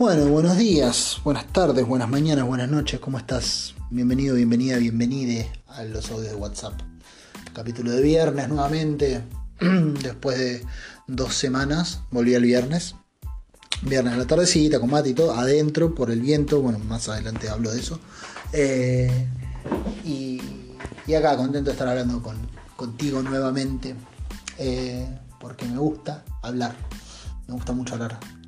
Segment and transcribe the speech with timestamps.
[0.00, 3.74] Bueno, buenos días, buenas tardes, buenas mañanas, buenas noches, ¿cómo estás?
[3.90, 6.72] Bienvenido, bienvenida, bienvenide a los audios de WhatsApp.
[7.52, 9.22] Capítulo de viernes nuevamente,
[9.60, 10.64] después de
[11.06, 12.94] dos semanas, volví el viernes.
[13.82, 17.50] Viernes a la tardecita, con mate y todo, adentro por el viento, bueno, más adelante
[17.50, 18.00] hablo de eso.
[18.54, 19.28] Eh,
[20.06, 20.40] y,
[21.06, 22.38] y, acá, contento de estar hablando con,
[22.74, 23.94] contigo nuevamente,
[24.56, 25.06] eh,
[25.38, 26.74] porque me gusta hablar,
[27.46, 28.39] me gusta mucho hablar.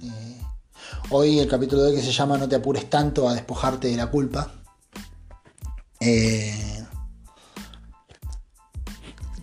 [0.93, 3.97] Eh, hoy el capítulo de que se llama No te apures tanto a despojarte de
[3.97, 4.53] la culpa.
[6.01, 6.85] Eh,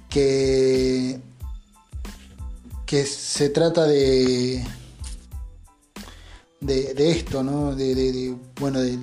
[0.10, 1.20] que,
[2.86, 4.66] que se trata de,
[6.62, 7.76] de, esto, ¿no?
[7.76, 8.98] De, de, bueno, de,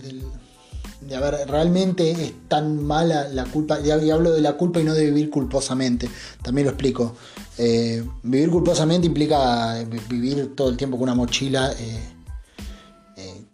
[1.15, 4.95] a ver, realmente es tan mala la culpa, y hablo de la culpa y no
[4.95, 6.09] de vivir culposamente,
[6.43, 7.15] también lo explico.
[7.59, 12.16] Eh, vivir culposamente implica vivir todo el tiempo con una mochila eh, eh,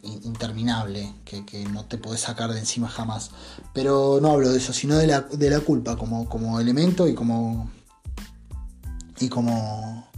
[0.03, 3.31] interminable, que, que, no te podés sacar de encima jamás.
[3.73, 7.15] Pero no hablo de eso, sino de la, de la culpa como, como elemento y
[7.15, 7.71] como.
[9.21, 10.09] y como.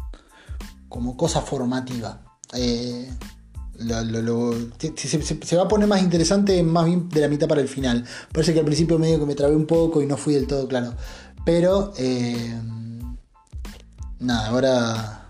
[0.89, 2.21] como cosa formativa.
[2.53, 3.11] Eh,
[3.79, 7.69] lo, lo, se, va a poner más interesante más bien de la mitad para el
[7.69, 8.05] final.
[8.33, 10.69] Parece que al principio medio que me trabé un poco y no fui del todo
[10.69, 10.95] claro.
[11.45, 12.55] Pero eh,
[14.21, 15.21] nada, ahora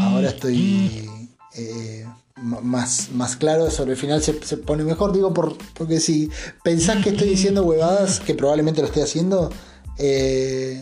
[0.00, 1.08] ahora estoy
[1.54, 2.06] eh,
[2.36, 5.12] más, más claro sobre el final se, se pone mejor.
[5.12, 6.30] Digo por, porque si
[6.62, 9.50] pensás que estoy diciendo huevadas, que probablemente lo estoy haciendo,
[9.98, 10.80] eh,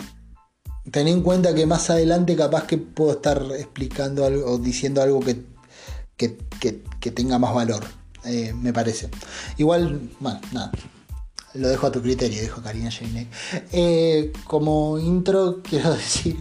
[0.90, 5.20] ten en cuenta que más adelante capaz que puedo estar explicando algo o diciendo algo
[5.20, 5.54] que
[6.16, 7.84] que, que, que tenga más valor,
[8.24, 9.08] eh, me parece.
[9.56, 10.72] Igual, bueno, nada.
[11.54, 13.28] Lo dejo a tu criterio, dijo Karina Jainek.
[13.72, 16.36] Eh, como intro, quiero decir.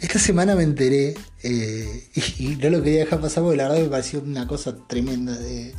[0.00, 2.08] Esta semana me enteré, eh,
[2.38, 5.36] y, no lo quería dejar pasar porque la verdad me pareció una cosa tremenda.
[5.36, 5.74] De,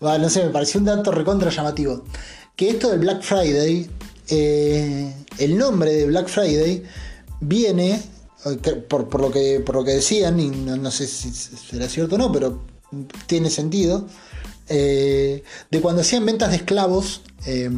[0.00, 2.04] bueno, no sé, me pareció un dato recontra llamativo.
[2.54, 3.88] Que esto del Black Friday,
[4.28, 6.82] eh, el nombre de Black Friday
[7.40, 8.00] viene
[8.88, 12.14] por, por, lo que, por lo que decían, y no, no, sé si será cierto
[12.14, 12.62] o no, pero
[13.26, 14.06] tiene sentido,
[14.68, 17.70] eh, de cuando hacían ventas de esclavos eh,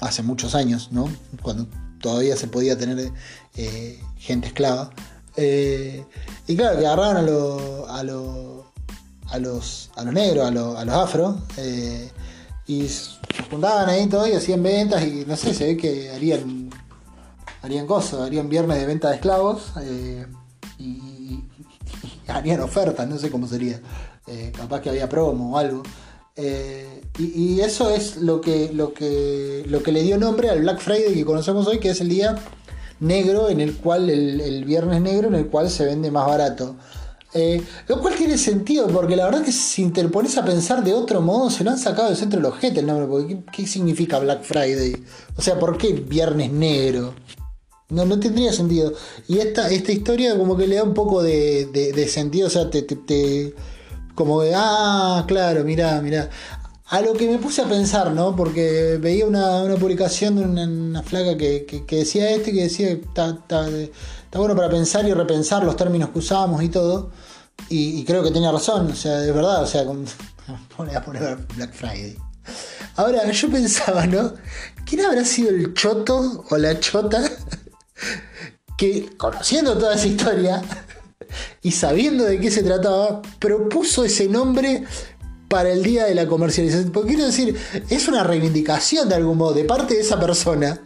[0.00, 1.10] hace muchos años, ¿no?
[1.42, 1.66] cuando
[2.00, 3.12] todavía se podía tener
[3.56, 4.90] eh, gente esclava.
[5.36, 8.72] y claro, que agarraban a, lo, a, lo,
[9.30, 11.38] a, los, a los negros, a, lo, a los afro,
[12.66, 16.70] y se juntaban ahí todo y hacían ventas y no sé, se ve que harían
[17.66, 20.24] harían cosas, harían viernes de venta de esclavos eh,
[20.78, 21.42] y,
[22.28, 23.80] harían ofertas, no sé cómo sería,
[24.26, 25.82] eh, capaz que había promo o algo.
[26.36, 30.60] Eh, y, y, eso es lo que, lo, que, lo que le dio nombre al
[30.60, 32.36] Black Friday que conocemos hoy, que es el día
[33.00, 36.76] negro en el cual, el, viernes negro en el cual se vende más barato.
[37.34, 40.94] Eh, lo cual tiene sentido, porque la verdad que si te pones a pensar de
[40.94, 43.66] otro modo, se lo han sacado del centro del ojete el nombre, porque ¿qué, ¿qué,
[43.66, 44.96] significa Black Friday?
[45.36, 47.14] O sea, ¿por qué viernes negro?
[47.88, 48.92] No, no tendría sentido.
[49.28, 52.50] Y esta, esta historia como que le da un poco de, de, de sentido, o
[52.50, 53.54] sea, te, te, te,
[54.16, 56.30] como de, ah, claro, mirá, mirá.
[56.88, 58.36] A lo que me puse a pensar, ¿no?
[58.36, 64.54] Porque veía una, publicación de una, flaca que, decía este, que decía está, está, bueno
[64.54, 67.10] para pensar y repensar los términos que usamos y todo.
[67.68, 70.04] Y, y creo que tenía razón, o sea, de verdad, o sea, con,
[71.04, 72.16] poner Black Friday.
[72.94, 74.34] Ahora, yo pensaba, ¿no?
[74.84, 77.20] ¿Quién habrá sido el choto o la chota
[78.78, 80.62] que conociendo toda esa historia
[81.62, 84.84] y sabiendo de qué se trataba, propuso ese nombre
[85.48, 86.90] para el día de la comercialización.
[86.92, 87.56] Porque quiero decir,
[87.88, 90.80] es una reivindicación de algún modo de parte de esa persona.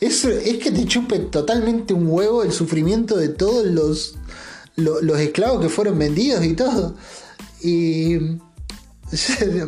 [0.00, 4.16] Es, es que te chupe totalmente un huevo el sufrimiento de todos los,
[4.76, 6.94] los, esclavos que fueron vendidos y todo.
[7.62, 8.18] Y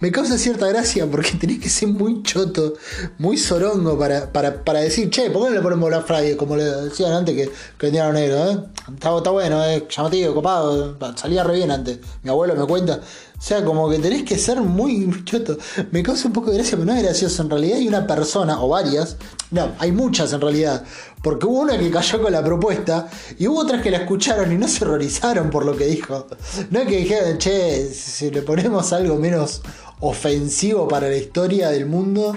[0.00, 2.74] me, causa cierta gracia porque tenés que ser muy choto,
[3.18, 6.36] muy sorongo para, para, para decir, che, ¿por qué no le ponemos Black Friday?
[6.36, 8.58] Como le decían antes que, que vendían negro, ¿eh?
[8.94, 11.98] Está, está bueno, eh, llamativo, copado, salía re bien antes.
[12.22, 13.00] Mi abuelo me cuenta.
[13.40, 15.56] O sea, como que tenés que ser muy choto.
[15.92, 17.40] Me causa un poco de gracia, pero no es gracioso.
[17.40, 19.16] En realidad hay una persona, o varias,
[19.50, 20.84] no, hay muchas en realidad.
[21.22, 23.08] Porque hubo una que cayó con la propuesta
[23.38, 26.26] y hubo otras que la escucharon y no se horrorizaron por lo que dijo.
[26.68, 29.62] No es que dijeron, che, si le ponemos algo menos
[30.00, 32.36] ofensivo para la historia del mundo.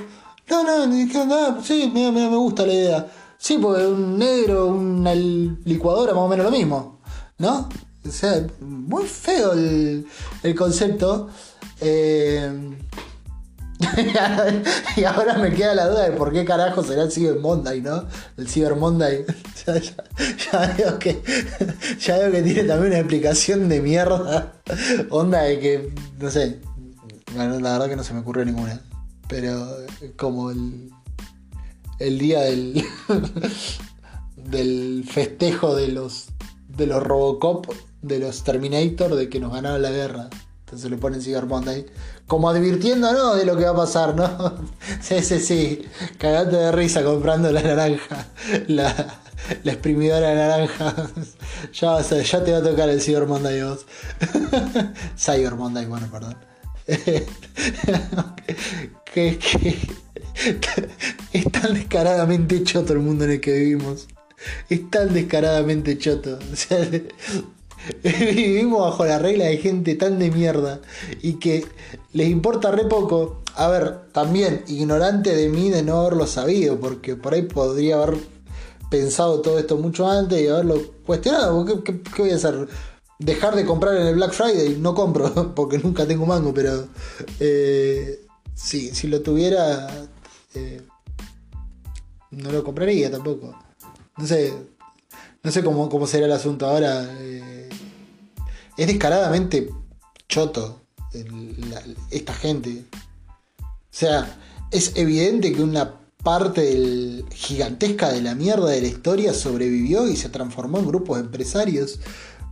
[0.49, 3.11] No, no, dijeron, ah, sí, me, me, me gusta la idea.
[3.37, 7.01] Sí, porque un negro, una licuadora, más o menos lo mismo.
[7.39, 7.67] ¿No?
[8.07, 10.05] O sea, muy feo el,
[10.43, 11.29] el concepto.
[11.81, 12.51] Eh,
[14.97, 18.05] y ahora me queda la duda de por qué carajo será el Cyber Monday, ¿no?
[18.37, 19.25] El Cyber Monday.
[19.65, 21.21] ya, veo que,
[21.99, 24.53] ya veo que tiene también una explicación de mierda.
[25.09, 26.59] Onda de que, no sé.
[27.35, 28.79] La verdad que no se me ocurrió ninguna.
[29.27, 29.65] Pero
[30.17, 30.91] como el,
[31.99, 32.85] el día del,
[34.35, 36.27] del festejo de los,
[36.67, 37.67] de los Robocop,
[38.03, 40.29] de los Terminator, de que nos ganaron la guerra.
[40.65, 41.85] Entonces le ponen Cyber Monday
[42.27, 44.55] como advirtiéndonos de lo que va a pasar, ¿no?
[45.01, 45.85] Sí, sí, sí.
[46.17, 48.27] Cagate de risa comprando la naranja.
[48.67, 49.19] La,
[49.65, 50.95] exprimidora de naranja.
[51.73, 53.85] Ya, vas a, ya te va a tocar el Cyber Monday vos.
[55.17, 56.35] Cyber Monday, bueno, perdón.
[59.13, 59.77] que, que,
[61.31, 64.07] es tan descaradamente choto el mundo en el que vivimos.
[64.69, 66.39] Es tan descaradamente choto.
[66.51, 66.79] O sea,
[68.03, 70.79] Vivimos bajo la regla de gente tan de mierda
[71.21, 71.65] y que
[72.13, 73.41] les importa re poco.
[73.55, 78.17] A ver, también ignorante de mí de no haberlo sabido, porque por ahí podría haber
[78.89, 81.65] pensado todo esto mucho antes y haberlo cuestionado.
[81.83, 82.67] ¿Qué, voy a hacer?
[83.19, 84.77] Dejar de comprar en el Black Friday.
[84.79, 86.87] No compro porque nunca tengo mango, pero
[87.39, 88.25] eh,
[88.55, 89.87] si lo tuviera,
[90.55, 90.81] eh,
[92.31, 93.55] no lo compraría tampoco.
[94.17, 94.53] No sé,
[95.43, 97.05] no sé cómo, cómo será el asunto ahora.
[97.19, 97.32] Eh,
[98.77, 99.69] es descaradamente
[100.27, 100.81] choto
[102.09, 102.85] esta gente.
[103.61, 104.37] O sea,
[104.71, 110.29] es evidente que una parte gigantesca de la mierda de la historia sobrevivió y se
[110.29, 111.99] transformó en grupos empresarios.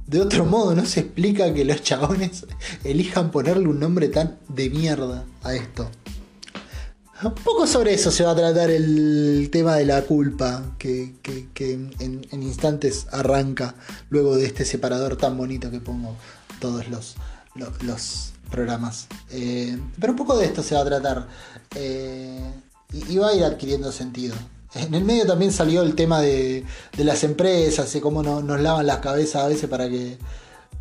[0.06, 2.46] De otro modo, no se explica que los chabones
[2.84, 5.90] elijan ponerle un nombre tan de mierda a esto.
[7.24, 11.14] Un poco sobre eso se va a tratar el tema de la culpa que,
[11.60, 13.76] en, instantes arranca
[14.10, 16.16] luego de este separador tan bonito que pongo
[16.60, 17.16] todos los,
[18.50, 19.08] programas.
[19.30, 21.28] Eh, pero un poco de esto se va a tratar
[21.76, 22.54] eh,
[22.92, 24.36] y, va a ir adquiriendo sentido.
[24.74, 26.66] En el medio también salió el tema de,
[26.98, 30.18] las empresas y cómo nos lavan las cabezas a veces para que,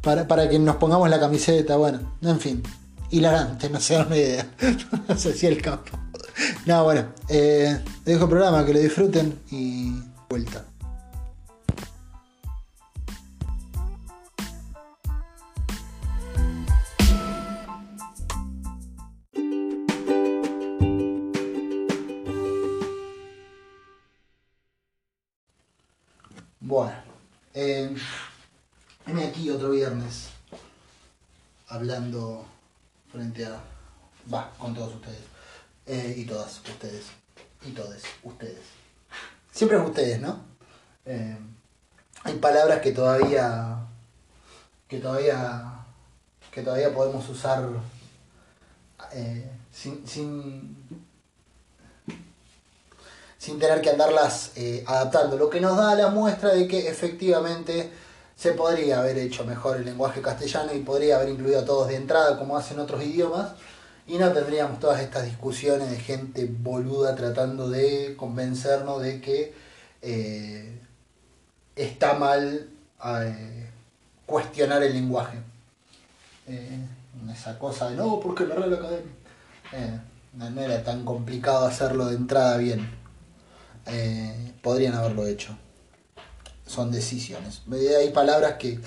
[0.00, 1.76] para, que nos pongamos la camiseta.
[1.76, 2.62] Bueno, en fin,
[3.10, 4.50] hilarante, no sé una idea.
[5.08, 6.09] no sé si el campo.
[6.66, 9.92] No, bueno, eh, dejo el programa, que lo disfruten y
[10.28, 10.64] vuelta.
[26.60, 26.92] Bueno,
[27.54, 27.96] eh,
[29.28, 30.28] aquí otro viernes
[31.68, 32.44] hablando
[33.10, 33.60] frente a...
[34.32, 35.29] Va, con todos ustedes.
[35.92, 37.06] Eh, y todas ustedes.
[37.66, 38.60] Y todos ustedes.
[39.50, 40.40] Siempre es ustedes, ¿no?
[41.04, 41.36] Eh,
[42.22, 43.88] hay palabras que todavía.
[44.86, 45.84] que todavía.
[46.52, 47.68] que todavía podemos usar
[49.12, 51.04] eh, sin, sin,
[53.36, 54.52] sin tener que andarlas
[54.86, 55.36] adaptando.
[55.36, 57.90] Lo que nos da la muestra de que efectivamente
[58.36, 61.96] se podría haber hecho mejor el lenguaje castellano y podría haber incluido a todos de
[61.96, 63.54] entrada como hacen otros idiomas
[64.10, 69.54] y no tendríamos todas estas discusiones de gente boluda tratando de convencernos de que
[70.02, 70.80] eh,
[71.76, 72.68] está mal
[73.04, 73.70] eh,
[74.26, 75.38] cuestionar el lenguaje.
[76.48, 76.80] Eh,
[77.32, 80.02] esa cosa de no, porque la Real Academia.
[80.32, 82.90] no era tan complicado hacerlo de entrada bien.
[84.60, 85.56] podrían haberlo hecho.
[86.66, 87.62] Son decisiones.
[87.96, 88.80] Hay palabras que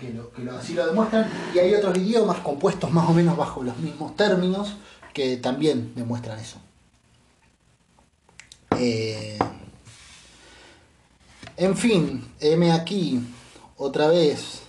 [0.00, 3.76] que, lo, así lo demuestran, y hay otros idiomas compuestos más o menos bajo los
[3.78, 4.76] mismos términos
[5.12, 6.58] que también demuestran eso.
[8.76, 9.38] Eh,
[11.56, 13.20] en fin, M aquí,
[13.76, 14.62] otra vez.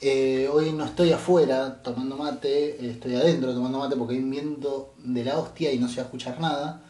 [0.00, 4.92] Eh, hoy no estoy afuera tomando mate, estoy adentro tomando mate porque hay un viento
[4.98, 6.82] de la hostia y no se va escuchar nada.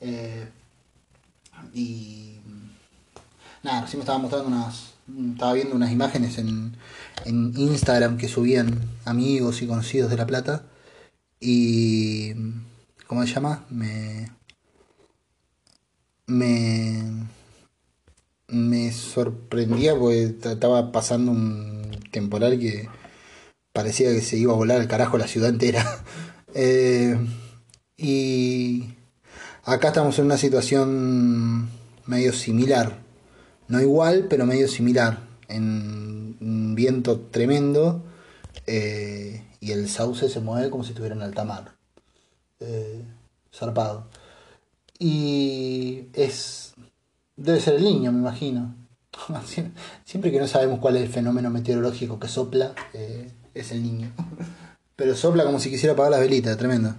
[0.00, 0.48] Eh,
[1.74, 2.36] y
[3.62, 4.89] nada, recién me estaba mostrando unas,
[5.32, 6.76] estaba viendo unas imágenes en,
[7.24, 10.64] en Instagram que subían amigos y conocidos de La Plata.
[11.40, 12.34] Y.
[13.06, 13.64] ¿Cómo se llama?
[13.70, 14.30] Me.
[16.26, 17.02] Me.
[18.48, 22.88] Me sorprendía porque estaba pasando un temporal que
[23.72, 26.04] parecía que se iba a volar al carajo la ciudad entera.
[26.52, 27.16] Eh,
[27.96, 28.96] y
[29.62, 31.68] acá estamos en una situación
[32.06, 32.98] medio similar
[33.70, 38.02] no igual, pero medio similar, en un viento tremendo
[38.66, 41.76] eh, y el sauce se mueve como si estuviera en alta mar,
[42.58, 43.04] eh,
[43.54, 44.08] zarpado.
[44.98, 46.74] Y es,
[47.36, 48.74] debe ser el niño, me imagino.
[50.04, 54.12] Siempre que no sabemos cuál es el fenómeno meteorológico que sopla, eh, es el niño.
[54.96, 56.96] pero sopla como si quisiera apagar las velitas, tremendo.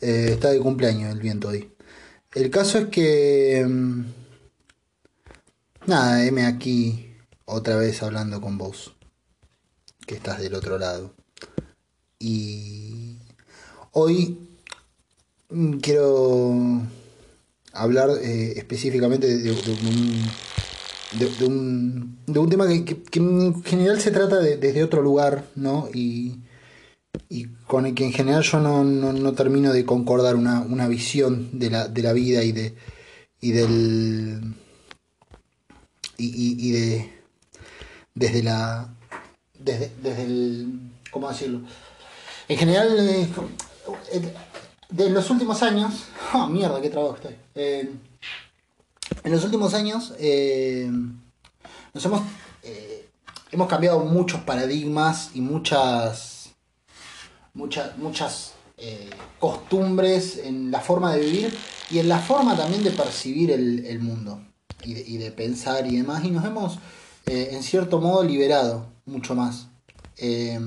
[0.00, 1.70] Está de cumpleaños el viento hoy.
[2.34, 4.16] El caso es que...
[5.90, 7.16] Nada, M aquí
[7.46, 8.94] otra vez hablando con vos,
[10.06, 11.12] que estás del otro lado.
[12.20, 13.16] Y
[13.90, 14.38] hoy
[15.48, 16.82] mm, quiero
[17.72, 19.50] hablar eh, específicamente de,
[21.44, 22.16] un,
[22.48, 25.88] tema que, en general se trata de- desde otro lugar, ¿no?
[25.92, 26.38] Y,
[27.66, 31.70] con el que en general yo no, no, no termino de concordar una, visión de
[31.70, 32.76] la, vida y del
[36.20, 37.12] y, y, de
[38.14, 38.88] desde la
[39.58, 41.60] desde, desde el cómo decirlo
[42.48, 43.28] en general eh,
[44.12, 44.34] eh,
[44.90, 47.36] de los últimos años ah mierda qué trabajo estoy.
[47.54, 47.90] Eh,
[49.24, 50.90] en los últimos años eh,
[51.92, 52.22] nos hemos
[53.52, 56.50] hemos cambiado muchos paradigmas y muchas
[57.52, 59.10] muchas muchas eh,
[59.40, 61.58] costumbres en la forma de vivir
[61.90, 64.40] y en la forma también de percibir el mundo
[64.84, 66.78] y de, pensar y demás y nos hemos
[67.26, 69.68] eh, en cierto modo liberado mucho más
[70.16, 70.60] Eh,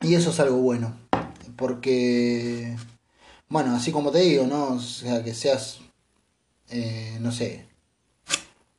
[0.00, 0.96] y eso es algo bueno
[1.56, 2.76] porque
[3.48, 5.78] bueno así como te digo no sea que seas
[6.70, 7.66] eh, no sé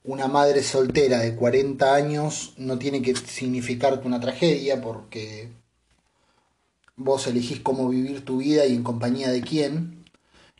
[0.03, 5.49] una madre soltera de 40 años no tiene que significarte una tragedia porque
[6.97, 10.05] vos elegís cómo vivir tu vida y en compañía de quién.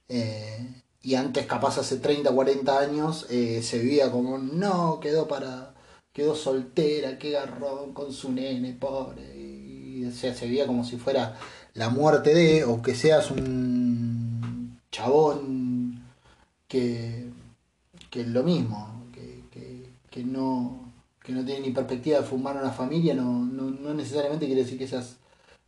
[0.08, 0.77] Eh,
[1.08, 5.74] y antes, capaz hace 30, 40 años, eh, se vivía como, no, quedó para,
[6.12, 9.24] quedó soltera, qué garrón con su nene, pobre.
[9.34, 11.40] Y, o sea, se veía como si fuera
[11.76, 16.04] la muerte de, o que seas un chabón
[16.68, 17.30] que,
[18.10, 19.44] que es lo mismo, que,
[20.10, 20.92] que, no,
[21.24, 24.78] que no tiene ni perspectiva de formar una familia, no, no, no necesariamente quiere decir
[24.78, 25.16] que seas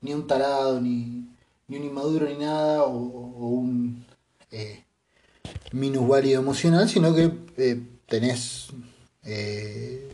[0.01, 1.29] ni un tarado, ni,
[1.69, 4.05] ni un inmaduro, ni nada, o, o un
[4.51, 4.84] eh,
[5.72, 8.67] minusválido emocional, sino que eh, tenés
[9.24, 10.12] eh,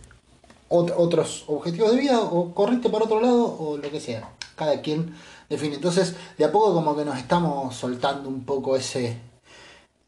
[0.69, 4.29] ot- otros objetivos de vida, o corriste para otro lado, o lo que sea.
[4.55, 5.13] Cada quien
[5.49, 5.75] define.
[5.75, 9.17] Entonces, de a poco como que nos estamos soltando un poco ese,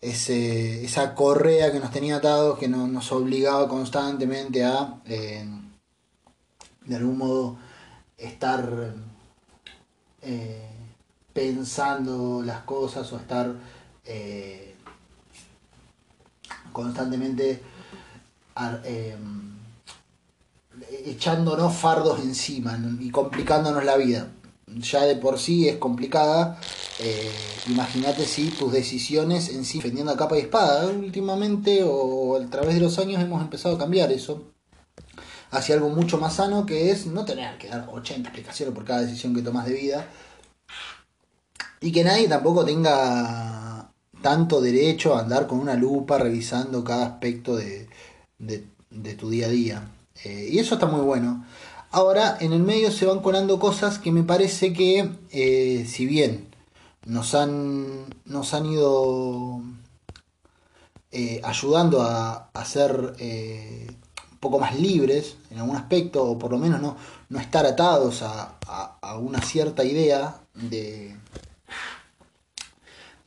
[0.01, 5.45] ese esa correa que nos tenía atados, que no- nos obligaba constantemente a, eh,
[6.85, 7.57] de algún modo,
[8.17, 8.93] estar
[11.33, 13.53] pensando las cosas o estar
[16.77, 17.59] constantemente
[18.85, 19.17] eh,
[21.05, 24.27] echándonos fardos encima y complicándonos la vida.
[24.67, 26.59] Ya de por sí es complicada.
[26.99, 27.31] eh,
[27.67, 32.75] Imagínate si tus decisiones en sí, defendiendo a capa y espada, últimamente o a través
[32.75, 34.43] de los años hemos empezado a cambiar eso
[35.49, 39.01] hacia algo mucho más sano que es no tener que dar 80 explicaciones por cada
[39.01, 40.07] decisión que tomas de vida
[41.81, 43.56] y que nadie tampoco tenga
[44.21, 47.87] tanto derecho a andar con una lupa revisando cada aspecto de,
[48.39, 48.65] de-
[49.15, 49.91] tu día a día.
[50.23, 51.45] Eh, y eso está muy bueno.
[51.91, 56.47] Ahora, en el medio se van colando cosas que me parece que, eh, si bien
[57.05, 59.61] nos han, nos han ido
[61.11, 63.15] eh, ayudando a, a ser
[64.31, 66.97] un poco más libres en algún aspecto, o por lo menos no,
[67.29, 68.55] no estar atados a-
[69.01, 71.15] a una cierta idea de,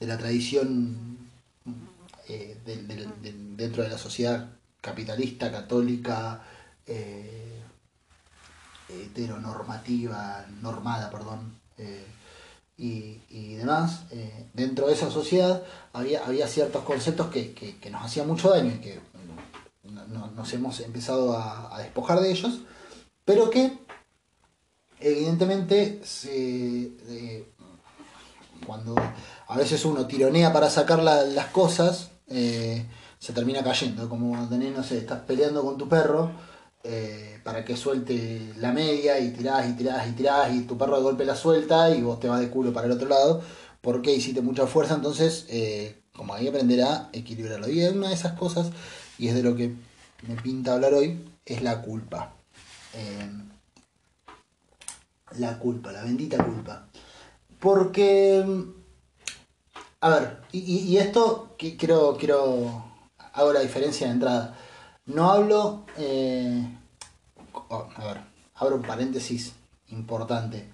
[0.01, 1.19] de la tradición
[2.29, 4.49] eh, del- dentro de la sociedad
[4.81, 6.43] capitalista, católica,
[6.87, 7.61] eh,
[8.89, 12.05] heteronormativa, normada, perdón, eh,
[12.79, 14.05] y, y demás,
[14.55, 18.79] dentro de esa sociedad había, había ciertos conceptos que, que- nos hacían mucho daño y
[18.79, 19.01] que
[19.85, 22.61] no- no- nos hemos empezado a, a despojar de ellos,
[23.27, 23.77] pero que
[24.99, 26.91] evidentemente se,
[28.67, 28.95] cuando
[29.51, 32.87] a veces uno tironea para sacar la- las cosas, eh,
[33.19, 34.09] se termina cayendo.
[34.09, 36.31] Como cuando tenés, no sé, estás peleando con tu perro
[36.85, 40.97] eh, para que suelte la media y tirás y tirás y tirás y tu perro
[40.97, 43.43] de golpe la suelta y vos te vas de culo para el otro lado
[43.83, 44.95] porque hiciste mucha fuerza.
[44.95, 47.69] Entonces, eh, como hay que aprender a equilibrarlo.
[47.69, 48.71] Y una de esas cosas,
[49.19, 49.75] y es de lo que
[50.29, 52.35] me pinta hablar hoy, es la culpa.
[55.39, 56.87] La culpa, la bendita culpa.
[57.59, 58.45] Porque,
[60.01, 62.85] a ver, y, y- esto quiero, quiero,
[63.33, 64.57] hago la diferencia de entrada.
[65.07, 66.67] No hablo, eh,
[67.69, 68.21] oh, a ver,
[68.55, 69.55] abro un paréntesis
[69.89, 70.69] importante.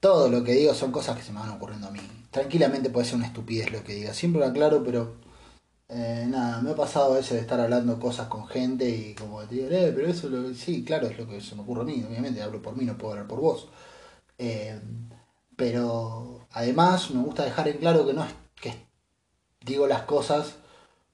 [0.00, 2.00] Todo lo que digo son cosas que se me van ocurriendo a mí.
[2.30, 5.14] Tranquilamente puede ser una estupidez lo que diga, siempre lo aclaro, pero
[5.88, 9.42] eh, nada, me ha pasado a veces de estar hablando cosas con gente y como
[9.44, 11.84] te digo, eh, pero eso lo, sí, claro, es lo que se me ocurre a
[11.84, 13.68] mí, obviamente hablo por mí, no puedo hablar por vos.
[14.38, 14.80] Eh,
[15.56, 18.72] pero además me gusta dejar en claro que no es que
[19.60, 20.54] digo las cosas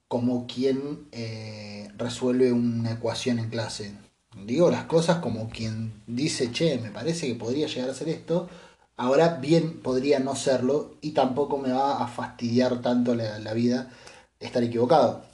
[0.07, 3.93] como quien eh, resuelve una ecuación en clase.
[4.37, 8.49] Digo las cosas como quien dice, che, me parece que podría llegar a ser esto,
[8.97, 13.91] ahora bien podría no serlo y tampoco me va a fastidiar tanto la, vida
[14.39, 15.25] estar equivocado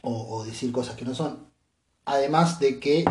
[0.00, 1.50] o, o decir cosas que no son.
[2.06, 3.04] Además de que,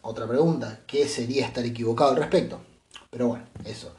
[0.00, 2.60] otra pregunta, ¿qué sería estar equivocado al respecto?
[3.14, 3.94] Pero bueno, eso.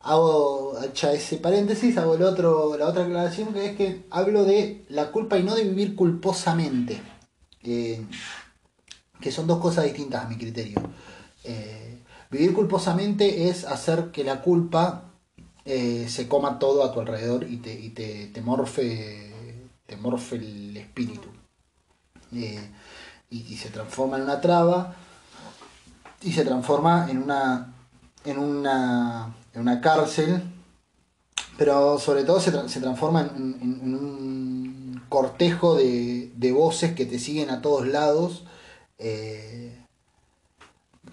[0.00, 4.84] Hago hecha ese paréntesis, hago el otro, la otra aclaración que es que hablo de
[4.88, 7.00] la culpa y no de vivir culposamente.
[7.62, 8.04] Eh,
[9.20, 10.82] que son dos cosas distintas a mi criterio.
[11.44, 15.12] Eh, vivir culposamente es hacer que la culpa
[15.64, 19.32] eh, se coma todo a tu alrededor y te, y te, morfe,
[19.86, 21.28] te morfe el espíritu.
[22.32, 22.56] y,
[23.30, 24.96] y, se transforma en una traba
[26.22, 27.74] y se transforma en una
[28.24, 30.42] en una, en una cárcel
[31.60, 37.18] pero sobre todo se, se transforma en, en, un cortejo de, de, voces que te
[37.18, 38.44] siguen a todos lados,
[38.96, 39.76] eh,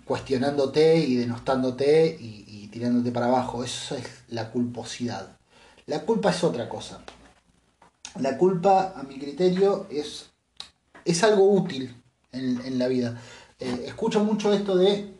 [0.05, 3.65] cuestionándote y denostándote y, tirándote para abajo.
[3.65, 5.37] Eso es la culposidad.
[5.85, 7.01] La culpa es otra cosa.
[8.17, 10.29] La culpa, a mi criterio, es,
[11.03, 11.93] es algo útil
[12.31, 13.21] en, en la vida.
[13.59, 15.13] Eh, escucho mucho esto de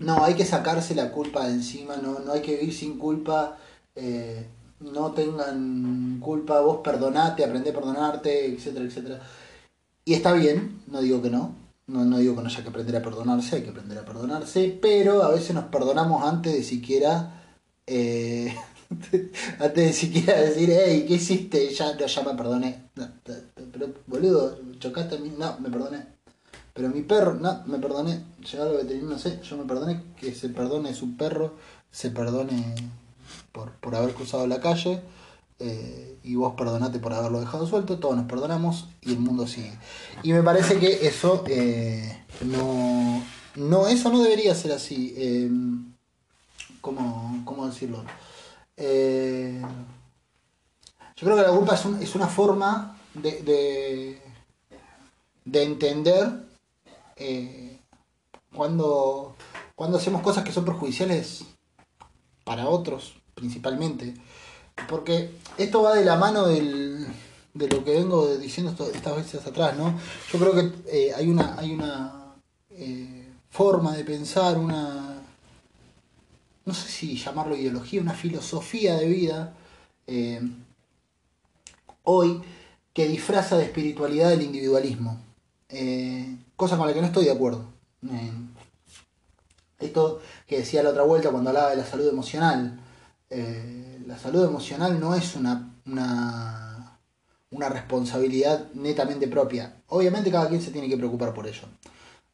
[0.00, 3.58] no, hay que sacarse la culpa de encima, no, no hay que vivir sin culpa,
[3.94, 4.46] eh,
[4.80, 9.20] no tengan culpa, vos perdonate, aprende a perdonarte, etcétera, etcétera.
[10.04, 11.54] Y está bien, no digo que no,
[11.86, 14.78] no, no digo que no haya que aprender a perdonarse, hay que aprender a perdonarse,
[14.80, 17.44] pero a veces nos perdonamos antes de siquiera...
[17.86, 18.54] Eh,
[19.60, 21.72] antes de siquiera decir, hey, ¿qué hiciste?
[21.72, 22.90] Ya, ya me perdoné.
[23.72, 25.32] pero, boludo, chocaste a mí.
[25.38, 26.19] No, me perdoné.
[26.74, 30.34] Pero mi perro, no, me perdoné, llegado al veterinario, no sé, yo me perdoné, que
[30.34, 31.54] se perdone su perro,
[31.90, 32.74] se perdone
[33.52, 35.02] por, por haber cruzado la calle,
[35.58, 39.72] eh, y vos perdonate por haberlo dejado suelto, todos nos perdonamos y el mundo sigue.
[40.22, 43.22] Y me parece que eso eh, no,
[43.56, 45.14] no, eso no debería ser así.
[45.16, 45.50] Eh,
[46.80, 48.04] ¿cómo, ¿cómo, decirlo?
[48.76, 49.60] Eh,
[51.16, 54.22] yo creo que la culpa es, un, es una forma de, de,
[55.44, 56.49] de entender
[57.20, 57.78] eh,
[58.54, 59.36] cuando,
[59.74, 61.44] cuando hacemos cosas que son perjudiciales
[62.44, 64.14] para otros, principalmente.
[64.88, 67.06] Porque esto va de la mano del,
[67.52, 70.00] de lo que vengo diciendo estas veces atrás, ¿no?
[70.32, 72.34] Yo creo que eh, hay una, hay una
[72.70, 75.22] eh, forma de pensar, una,
[76.64, 79.54] no sé si llamarlo ideología, una filosofía de vida,
[82.02, 82.42] hoy,
[82.92, 85.20] que disfraza de espiritualidad el individualismo.
[86.60, 87.64] Cosa con la que no estoy de acuerdo.
[88.06, 88.32] Eh,
[89.78, 92.78] esto que decía la otra vuelta cuando hablaba de la salud emocional.
[93.30, 96.98] Eh, la salud emocional no es una, una,
[97.50, 99.80] una, responsabilidad netamente propia.
[99.86, 101.62] Obviamente cada quien se tiene que preocupar por ello.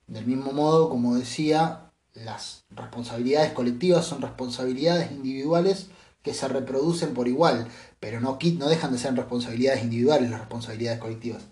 [0.08, 5.86] Del mismo modo, como decía, las responsabilidades colectivas son responsabilidades individuales
[6.24, 7.68] que se reproducen por igual,
[8.00, 11.44] pero no, no dejan de ser responsabilidades individuales las responsabilidades colectivas.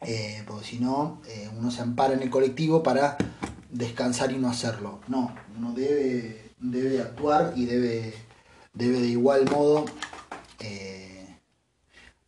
[0.00, 3.16] Eh, porque si no, eh, uno se ampara en el colectivo para
[3.70, 5.00] descansar y no hacerlo.
[5.08, 8.14] No, uno debe, debe actuar y debe,
[8.72, 9.86] debe de igual modo
[10.60, 11.36] eh,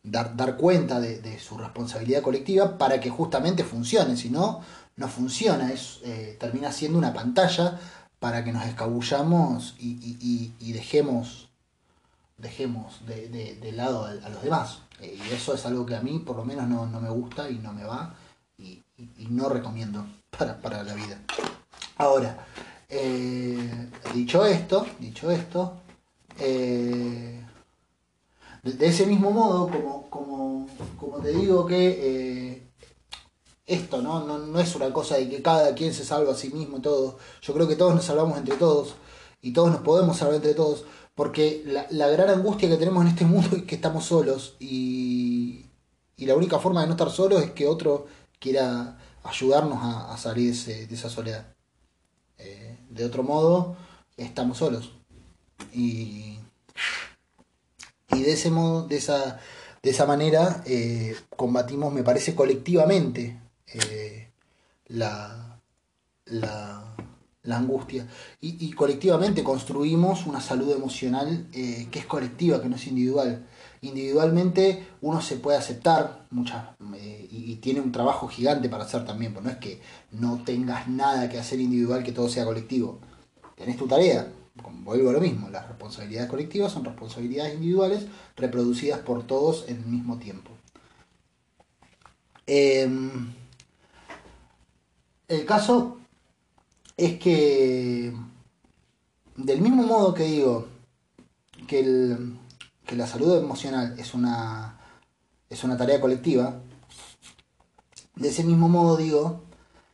[0.03, 4.17] dar, dar, cuenta de, su responsabilidad colectiva para que justamente funcione.
[4.17, 4.61] Si no,
[4.97, 6.01] no funciona, es,
[6.39, 7.79] termina siendo una pantalla
[8.19, 11.49] para que nos escabullamos y, y, dejemos,
[12.41, 14.79] dejemos de, de, lado a los demás.
[14.99, 17.55] Eh, y eso es algo que a mí por lo menos no, me gusta y
[17.55, 18.15] no me va
[18.57, 18.83] y,
[19.29, 21.19] no recomiendo para, la vida.
[21.97, 22.45] Ahora,
[22.89, 25.81] eh, dicho esto, dicho esto,
[26.39, 27.43] eh,
[28.63, 30.67] de, ese mismo modo, como, como,
[30.99, 32.71] como te digo que
[33.71, 34.25] esto ¿no?
[34.25, 34.59] ¿no?
[34.59, 37.17] es una cosa de que cada quien se salva a sí mismo y todo.
[37.41, 38.95] Yo creo que todos nos salvamos entre todos
[39.41, 40.83] y todos nos podemos salvar entre todos.
[41.15, 45.65] Porque la, la, gran angustia que tenemos en este mundo es que estamos solos y,
[46.17, 48.07] y la única forma de no estar solos es que otro
[48.39, 51.45] quiera ayudarnos a, a salir de, esa soledad.
[52.37, 53.75] Eh, de otro modo,
[54.17, 54.93] estamos solos.
[55.73, 56.39] Y,
[58.13, 59.39] y de ese modo, de esa,
[59.81, 64.31] de esa manera, eh, combatimos, me parece, colectivamente eh,
[64.87, 65.59] la,
[66.25, 66.95] la,
[67.43, 68.07] la angustia.
[68.39, 73.47] Y, colectivamente construimos una salud emocional eh, que es colectiva, que no es individual.
[73.81, 79.33] individualmente uno se puede aceptar muchas eh, y, tiene un trabajo gigante para hacer también,
[79.33, 82.99] porque no es que no tengas nada que hacer individual, que todo sea colectivo.
[83.55, 84.31] Tenés tu tarea,
[84.83, 89.85] vuelvo a lo mismo, las responsabilidades colectivas son responsabilidades individuales reproducidas por todos en el
[89.85, 90.51] mismo tiempo.
[92.47, 93.33] Em,
[95.27, 96.00] el caso
[97.01, 98.13] es que,
[99.35, 100.67] del mismo modo que digo
[101.67, 102.17] que,
[102.91, 104.77] la salud emocional es una,
[105.49, 106.59] es una tarea colectiva,
[108.15, 109.41] de ese mismo modo digo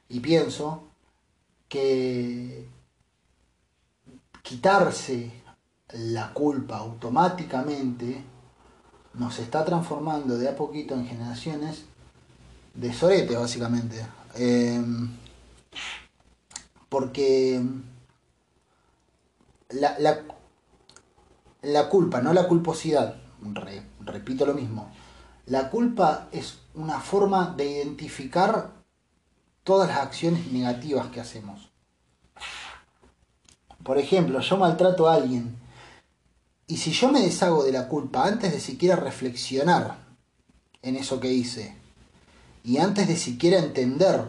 [0.10, 0.84] y pienso
[1.70, 2.68] que
[4.42, 5.32] quitarse
[5.94, 8.24] la culpa automáticamente
[9.14, 11.86] nos está transformando de a poquito en generaciones
[12.74, 14.06] de sorete, básicamente.
[14.36, 15.10] Em,
[16.90, 17.62] porque
[19.70, 19.98] la,
[21.62, 23.16] la, culpa, no la culposidad,
[24.02, 24.92] repito lo mismo,
[25.46, 28.72] la culpa es una forma de identificar
[29.64, 31.70] todas las acciones negativas que hacemos.
[33.84, 35.58] Por ejemplo, yo maltrato a alguien
[36.68, 39.98] y si yo me deshago de la culpa antes de siquiera reflexionar
[40.82, 41.76] en eso que hice
[42.64, 44.26] y antes de siquiera entender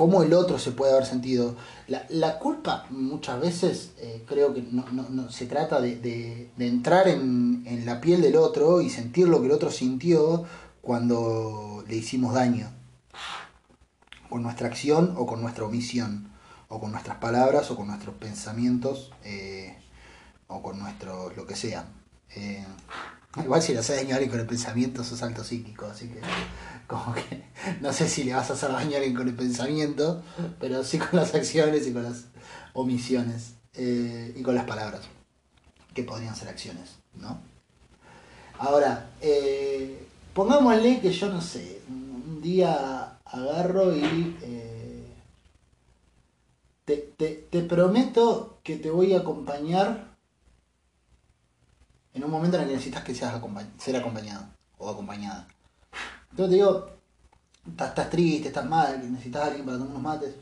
[0.00, 1.56] cómo el otro se puede haber sentido.
[1.86, 8.22] La, culpa muchas veces eh, creo que no, se trata de, entrar en, la piel
[8.22, 10.46] del otro y sentir lo que el otro sintió
[10.80, 12.70] cuando le hicimos daño.
[14.30, 16.30] Con nuestra acción o con nuestra omisión.
[16.68, 19.12] O con nuestras palabras o con nuestros pensamientos.
[19.24, 19.76] Eh,
[20.46, 21.84] o con nuestro lo que sea.
[22.36, 22.64] Eh,
[23.36, 26.20] igual si le haces daño a alguien con el pensamiento sos alto psíquico, así que
[26.90, 27.44] como que
[27.80, 30.22] no sé si le vas a hacer daño a alguien con el pensamiento,
[30.58, 32.24] pero sí con las acciones y con las
[32.72, 35.02] omisiones eh, y con las palabras,
[35.94, 37.38] que podrían ser acciones, ¿no?
[38.58, 45.06] Ahora, eh, pongámosle que yo no sé, un día agarro y eh,
[46.84, 50.10] te, prometo que te voy a acompañar
[52.12, 53.40] en un momento en el que necesitas que seas
[53.78, 54.46] ser acompañado
[54.78, 55.46] o acompañada.
[56.36, 56.88] Yo te digo,
[57.66, 60.34] estás, triste, estás mal, necesitas a alguien para tomar unos mates.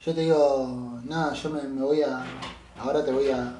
[0.00, 2.24] Yo te digo, nada, yo me, voy a.
[2.78, 3.54] Ahora te voy a.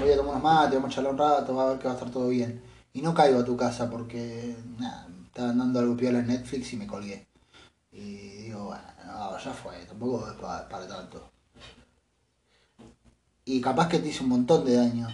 [0.00, 1.92] voy a tomar unos mates, vamos a charlar un rato, va a ver que va
[1.92, 2.62] a estar todo bien.
[2.92, 6.76] Y no caigo a tu casa porque, nada, estaban dando algo piola en Netflix y
[6.76, 7.26] me colgué.
[7.92, 11.30] Y digo, bueno, no, ya fue, tampoco es para tanto.
[13.44, 15.08] Y capaz que te hice un montón de daño.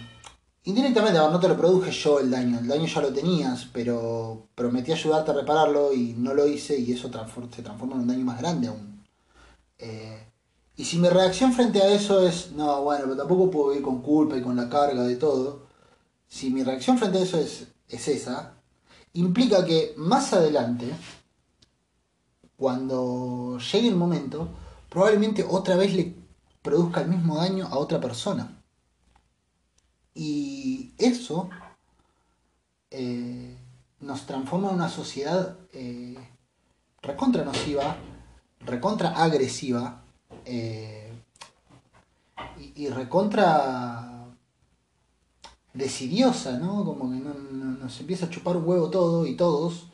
[0.69, 4.91] Indirectamente, no te lo produje yo el daño, el daño ya lo tenías, pero prometí
[4.91, 7.09] ayudarte a repararlo y no lo hice y eso
[7.51, 9.03] se transforma en un daño más grande aún.
[9.79, 10.27] Eh,
[10.75, 14.03] y si mi reacción frente a eso es, no, bueno, pero tampoco puedo ir con
[14.03, 15.63] culpa y con la carga de todo,
[16.27, 18.53] si mi reacción frente a eso es, es esa,
[19.13, 20.93] implica que más adelante,
[22.55, 24.49] cuando llegue el momento,
[24.87, 26.13] probablemente otra vez le
[26.61, 28.58] produzca el mismo daño a otra persona.
[30.21, 31.49] Y eso
[32.91, 33.55] eh,
[34.01, 36.17] nos transforma en una sociedad eh,
[37.01, 37.95] recontra nociva,
[38.59, 40.03] recontra agresiva
[40.43, 41.13] eh,
[42.75, 44.25] y, recontra
[45.73, 46.83] decidiosa, ¿no?
[46.83, 47.19] Como que
[47.79, 49.87] nos empieza a chupar un huevo todo y todos,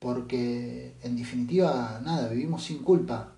[0.00, 3.36] porque en definitiva, nada, vivimos sin culpa.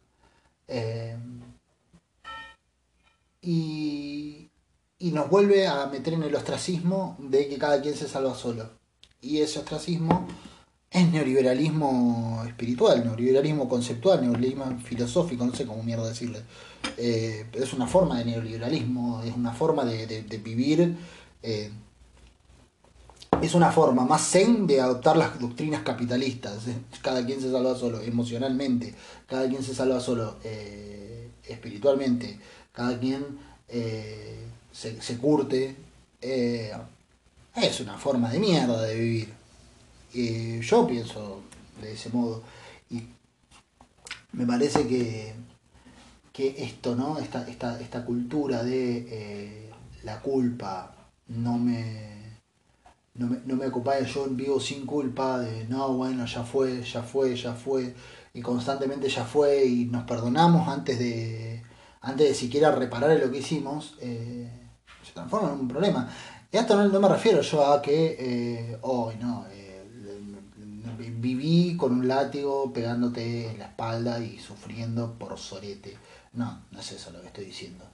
[3.42, 4.43] y,
[5.04, 8.70] y nos vuelve a meter en el ostracismo de que cada quien se salva solo.
[9.20, 10.26] Y ese ostracismo
[10.90, 16.40] es neoliberalismo espiritual, neoliberalismo conceptual, neoliberalismo filosófico, no sé cómo mierda decirle.
[16.96, 20.96] Eh, es una forma de neoliberalismo, es una forma de, vivir.
[21.42, 21.70] Eh,
[23.42, 26.60] es una forma más zen de adoptar las doctrinas capitalistas.
[27.02, 28.94] Cada quien se salva solo emocionalmente,
[29.26, 32.40] cada quien se salva solo eh, espiritualmente,
[32.72, 33.52] cada quien
[34.74, 35.76] se, curte.
[36.20, 36.72] Eh,
[37.54, 40.60] es una forma de mierda de vivir.
[40.62, 41.42] yo pienso
[41.80, 42.42] de ese modo.
[42.90, 43.02] Y
[44.32, 45.34] me parece que,
[46.32, 47.18] que esto, ¿no?
[47.18, 49.70] Esta, esta, esta cultura de eh,
[50.02, 50.94] la culpa
[51.28, 52.40] no me,
[53.14, 57.36] no me, no me yo vivo sin culpa de no, bueno, ya fue, ya fue,
[57.36, 57.94] ya fue,
[58.34, 61.62] y constantemente ya fue, y nos perdonamos antes de,
[62.00, 63.96] antes de siquiera reparar lo que hicimos.
[64.00, 64.63] Eh,
[65.14, 66.10] transforma en un problema.
[66.52, 69.82] Y esto no, me refiero yo a que hoy, eh, no, eh,
[71.18, 75.96] viví con un látigo pegándote en la espalda y sufriendo por sorete.
[76.34, 77.84] No, no es eso lo que estoy diciendo.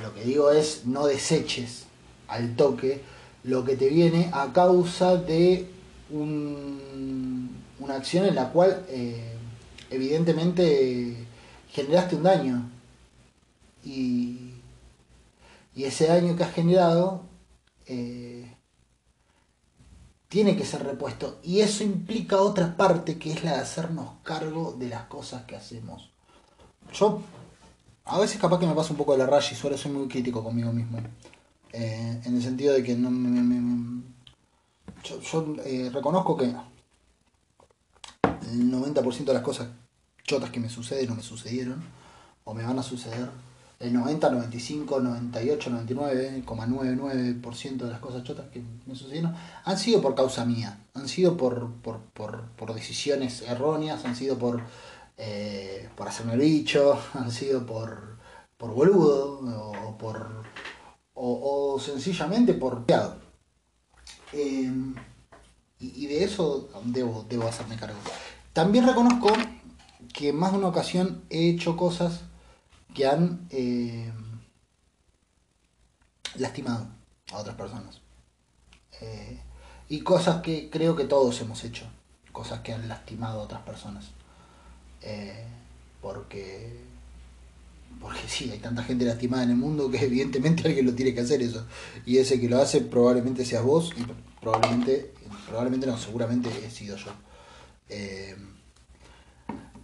[0.00, 1.86] Lo que digo es no deseches
[2.28, 3.02] al toque
[3.44, 5.70] lo que te viene a causa de
[6.10, 9.34] una acción en la cual eh,
[9.90, 11.16] evidentemente
[11.70, 12.70] generaste un daño.
[13.84, 14.47] Y,
[15.78, 17.22] y ese daño que has generado
[17.86, 18.52] eh,
[20.26, 21.38] tiene que ser repuesto.
[21.44, 25.54] Y eso implica otra parte que es la de hacernos cargo de las cosas que
[25.54, 26.10] hacemos.
[26.92, 27.22] Yo
[28.06, 30.08] a veces capaz que me pasa un poco de la raya y suelo ser muy
[30.08, 30.98] crítico conmigo mismo.
[31.72, 34.02] Eh, en el sentido de que no me,
[35.04, 36.56] yo, eh, reconozco que el
[38.72, 39.68] 90% de las cosas
[40.24, 41.84] chotas que me suceden o me sucedieron
[42.42, 43.30] o me van a suceder,
[43.80, 50.14] el 90, 95, 98, 99,99% de las cosas chotas que me sucedieron han sido por
[50.14, 54.60] causa mía, han sido por, por, por, por decisiones erróneas, han sido por
[55.16, 58.18] eh, por hacerme el bicho, han sido por,
[58.56, 59.40] por boludo
[59.84, 60.48] o por
[61.20, 62.84] o, sencillamente por
[64.32, 64.70] eh,
[65.80, 67.98] y, de eso debo, debo hacerme cargo.
[68.52, 69.32] También reconozco
[70.12, 72.20] que en más de una ocasión he hecho cosas
[72.98, 74.12] que han eh,
[76.34, 76.88] lastimado
[77.32, 78.00] a otras personas.
[79.88, 81.84] y cosas que creo que todos hemos hecho.
[82.32, 84.06] Cosas que han lastimado a otras personas.
[85.00, 85.46] Eh,
[86.02, 86.76] porque
[88.00, 91.20] porque sí, hay tanta gente lastimada en el mundo que evidentemente alguien lo tiene que
[91.20, 91.64] hacer eso.
[92.04, 94.04] Y ese que lo hace probablemente seas vos y
[94.40, 95.14] probablemente,
[95.46, 97.12] probablemente no, seguramente he sido yo.
[97.88, 98.34] Eh,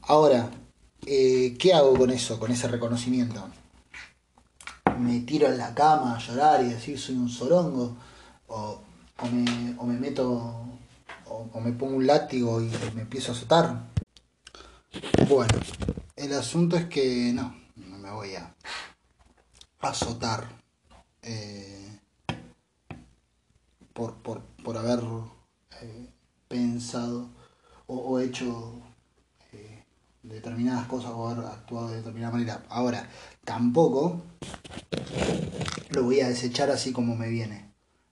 [0.03, 0.50] ahora,
[1.06, 3.48] eh, ¿qué hago con eso, con ese reconocimiento?
[4.98, 7.96] ¿Me tiro en la cama a llorar y decir soy un sorongo?
[8.48, 8.80] ¿O,
[9.32, 10.64] me, meto
[11.26, 13.84] o, me pongo un látigo y me empiezo a azotar?
[15.28, 15.58] Bueno,
[16.16, 18.54] el asunto es que no, no me voy a
[19.80, 20.46] azotar
[21.22, 21.98] eh,
[23.92, 25.00] por, por, haber
[25.80, 26.08] eh,
[26.48, 27.28] pensado
[27.86, 28.74] o, hecho
[30.24, 32.64] determinadas cosas o haber actuado de determinada manera.
[32.68, 33.08] Ahora,
[33.44, 34.22] tampoco
[35.90, 37.70] lo voy a desechar así como me viene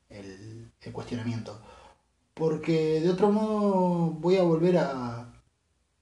[0.08, 1.60] el, cuestionamiento.
[2.34, 5.32] Porque de otro modo voy a volver a,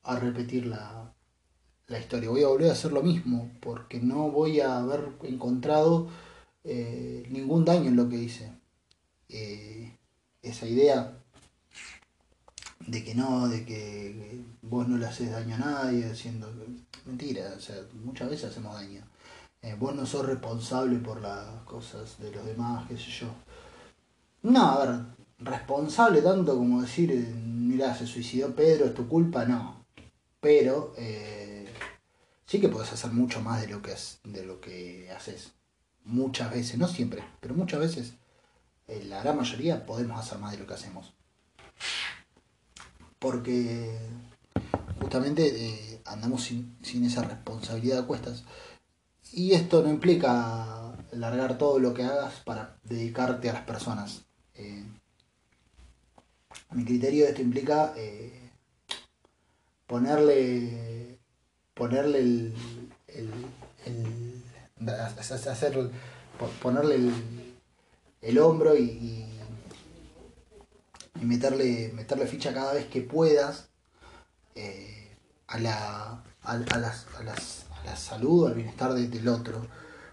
[0.03, 1.15] a repetir la,
[1.99, 6.09] historia, voy a volver a hacer lo mismo, porque no voy a haber encontrado
[6.65, 8.53] eh, ningún daño en lo que hice.
[9.29, 9.97] Eh,
[10.43, 11.20] esa idea
[12.91, 16.53] de que no, de que vos no le haces daño a nadie, diciendo
[17.07, 19.03] mentira, o sea, muchas veces hacemos daño.
[19.63, 23.29] Eh, vos no sos responsable por las cosas de los demás, qué sé yo.
[24.43, 25.01] No, a ver,
[25.39, 29.81] responsable tanto como decir, mira, se suicidó Pedro, es tu culpa, no
[30.41, 31.69] pero eh,
[32.47, 35.53] sí que puedes hacer mucho más de lo que, de lo que haces.
[36.05, 38.15] Muchas veces, no siempre, pero muchas veces,
[38.89, 41.13] en la gran mayoría, podemos hacer más de lo que hacemos.
[43.21, 43.97] Porque
[45.01, 48.43] justamente eh, andamos sin, esa responsabilidad a cuestas.
[49.33, 54.23] Y esto no implica largar todo lo que hagas para dedicarte a las personas.
[54.55, 54.85] Eh,
[56.69, 57.95] a mi criterio esto implica
[59.87, 61.01] ponerle
[61.81, 62.55] ponerle el,
[63.09, 64.43] el,
[65.17, 65.91] hacer
[66.63, 67.13] ponerle el,
[68.21, 69.27] el hombro y,
[71.21, 73.69] meterle meterle ficha cada vez que puedas
[74.55, 75.17] eh,
[75.49, 79.67] a, la, a, las, a, las, a la salud al bienestar del otro.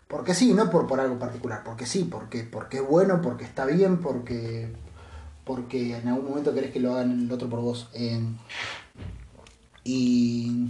[0.08, 3.66] Porque sí no por, por algo particular porque sí porque porque es bueno porque está
[3.66, 4.74] bien porque
[5.44, 7.90] porque en algún momento querés que lo hagan el otro por vos.
[9.84, 10.70] Y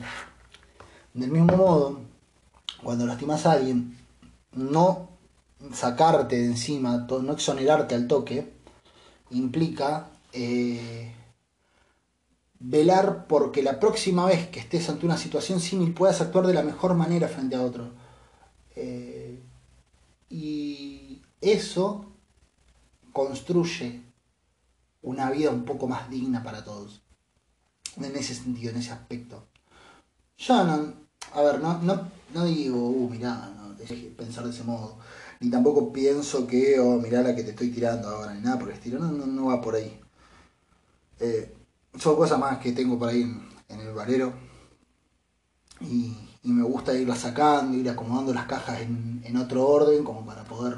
[1.15, 2.01] del mismo modo,
[2.83, 3.97] cuando lastimas a alguien,
[4.53, 5.09] no
[5.73, 8.53] sacarte de encima, no exonerarte al toque,
[9.31, 11.13] implica eh,
[12.59, 16.63] velar porque la próxima vez que estés ante una situación similar puedas actuar de la
[16.63, 17.91] mejor manera frente a otro.
[18.75, 19.43] Eh,
[20.29, 22.05] y eso
[23.11, 24.03] construye
[25.01, 27.01] una vida un poco más digna para todos
[27.97, 29.47] en ese sentido, en ese aspecto.
[30.37, 30.93] Yo no,
[31.33, 31.79] a ver, no,
[32.33, 33.75] no, digo, uh, mirá, no,
[34.15, 34.99] pensar de ese modo.
[35.39, 38.69] Ni tampoco pienso que, oh, mirá la que te estoy tirando ahora, ni nada por
[38.69, 38.99] el estilo.
[38.99, 39.99] No, no, va por ahí.
[41.19, 41.53] Eh,
[41.97, 43.21] son cosas más que tengo por ahí
[43.69, 44.33] en, el valero.
[45.81, 50.77] Y, me gusta irlo sacando, ir acomodando las cajas en, otro orden, como para poder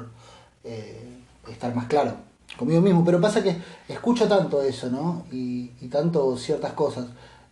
[0.64, 1.16] eh,
[1.48, 2.16] estar más claro
[2.56, 3.56] conmigo mismo, pero pasa que
[3.88, 5.24] escucho tanto eso, ¿no?
[5.30, 7.06] Y, tanto ciertas cosas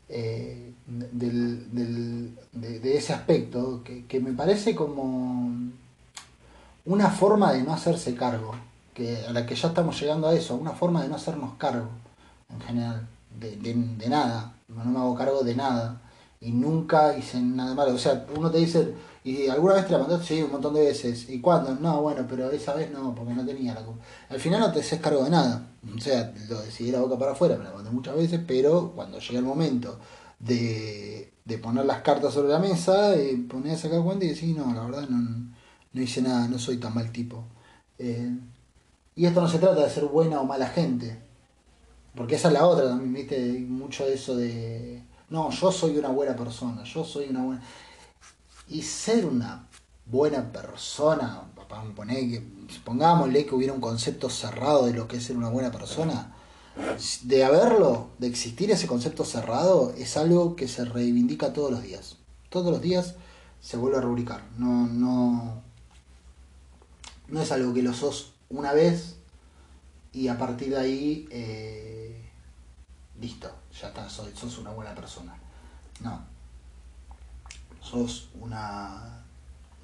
[0.09, 5.51] eh, del, de, ese aspecto que, me parece como
[6.85, 8.53] una forma de no hacerse cargo,
[8.94, 11.88] que, a la que ya estamos llegando a eso, una forma de no hacernos cargo
[12.50, 13.08] en general,
[13.38, 16.00] de, de, nada, no me hago cargo de nada
[16.40, 17.94] y nunca hice nada malo.
[17.94, 20.26] O sea, uno te dice, ¿y alguna vez te la mandaste?
[20.26, 21.28] Sí, un montón de veces.
[21.28, 21.74] ¿Y cuándo?
[21.74, 24.04] No, bueno, pero esa vez no, porque no tenía la culpa.
[24.28, 25.66] Al final no te haces cargo de nada.
[25.96, 29.18] O sea, lo decidí la boca para afuera, me la mandé muchas veces, pero cuando
[29.18, 29.98] llega el momento
[30.38, 34.56] de, de poner las cartas sobre la mesa, eh, ponés a sacar cuenta y decís,
[34.56, 35.52] no, la verdad no,
[35.92, 37.44] no hice nada, no soy tan mal tipo.
[37.98, 38.30] Eh,
[39.16, 41.27] y esto no se trata de ser buena o mala gente.
[42.18, 46.09] Porque esa es la otra también, viste, mucho de eso de no, yo soy una
[46.09, 47.62] buena persona, yo soy una buena...
[48.68, 49.68] Y ser una
[50.04, 51.44] buena persona,
[52.85, 56.35] pongámosle que hubiera un concepto cerrado de lo que es ser una buena persona,
[57.22, 62.16] de haberlo, de existir ese concepto cerrado, es algo que se reivindica todos los días.
[62.48, 63.14] Todos los días
[63.61, 64.42] se vuelve a rubricar.
[64.57, 65.62] No, no,
[67.28, 69.18] no es algo que lo sos una vez
[70.12, 71.88] y a partir de ahí, eh,
[73.20, 73.50] listo
[73.81, 75.37] ya está, sos, una buena persona.
[76.00, 76.20] No.
[77.81, 79.24] Sos una,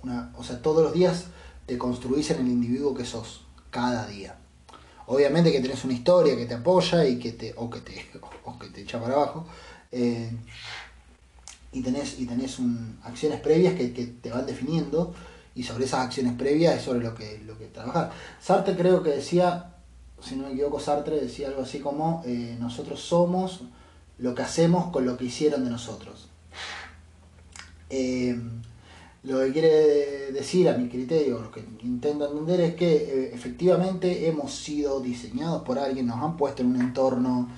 [0.03, 0.33] una.
[0.37, 1.27] O sea, todos los días
[1.67, 4.37] te construís en el individuo que sos, cada día.
[5.07, 7.55] Obviamente que tenés una historia que te apoya y que te.
[7.57, 8.11] o que te.
[8.45, 9.47] o que te echa para abajo.
[9.93, 10.31] Eh,
[11.73, 12.59] y tenés, y tenés
[13.03, 15.13] acciones previas que, te van definiendo
[15.57, 18.13] y sobre esas acciones previas es sobre lo que, lo que trabajar.
[18.41, 19.74] Sartre creo que decía,
[20.23, 23.63] si no me equivoco, Sartre decía algo así como eh, nosotros somos
[24.19, 26.29] lo que hacemos con lo que hicieron de nosotros.
[27.91, 28.39] Eh,
[29.23, 34.29] lo que quiere decir a mi criterio, lo que intento entender es que eh, efectivamente
[34.29, 37.51] hemos sido diseñados por alguien, nos han puesto en un entorno,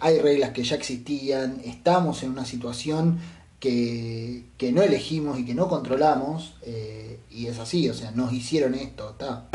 [0.00, 3.20] hay reglas que ya existían, estamos en una situación
[3.60, 6.54] que, que no elegimos y que no controlamos,
[7.30, 9.48] y es así, o sea, nos hicieron esto, está.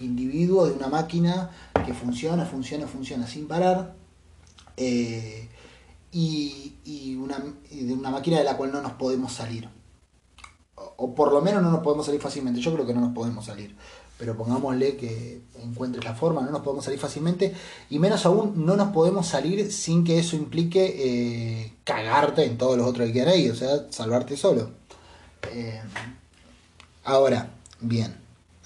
[0.00, 1.50] Individuos de una máquina
[1.86, 3.94] que funciona, funciona, funciona sin parar
[6.14, 7.38] y, una,
[7.70, 9.68] de una máquina de la cual no nos podemos salir.
[10.96, 12.60] O, por lo menos no nos podemos salir fácilmente.
[12.60, 13.74] Yo creo que no nos podemos salir.
[14.16, 17.52] Pero pongámosle que encuentres la forma, no nos podemos salir fácilmente.
[17.90, 22.76] Y menos aún, no nos podemos salir sin que eso implique eh, cagarte en todos
[22.76, 23.50] los otros que ahí.
[23.50, 24.70] O sea, salvarte solo.
[25.52, 25.82] Eh,
[27.02, 28.16] ahora, bien,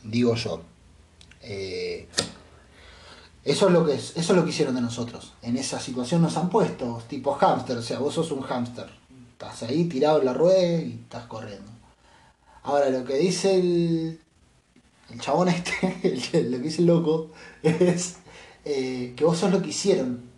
[0.04, 0.67] digo yo.
[1.42, 2.09] Eh,
[3.44, 5.33] eso es lo que es, eso es lo que hicieron de nosotros.
[5.42, 8.90] En esa situación nos han puesto tipo hámster, o sea, vos sos un hámster.
[9.33, 11.70] Estás ahí tirado en la rueda y estás corriendo.
[12.62, 14.20] Ahora lo que dice el,
[15.11, 15.70] el chabón este,
[16.42, 17.31] lo que dice el loco,
[17.62, 18.16] es
[18.64, 20.29] eh, que vos sos lo que hicieron.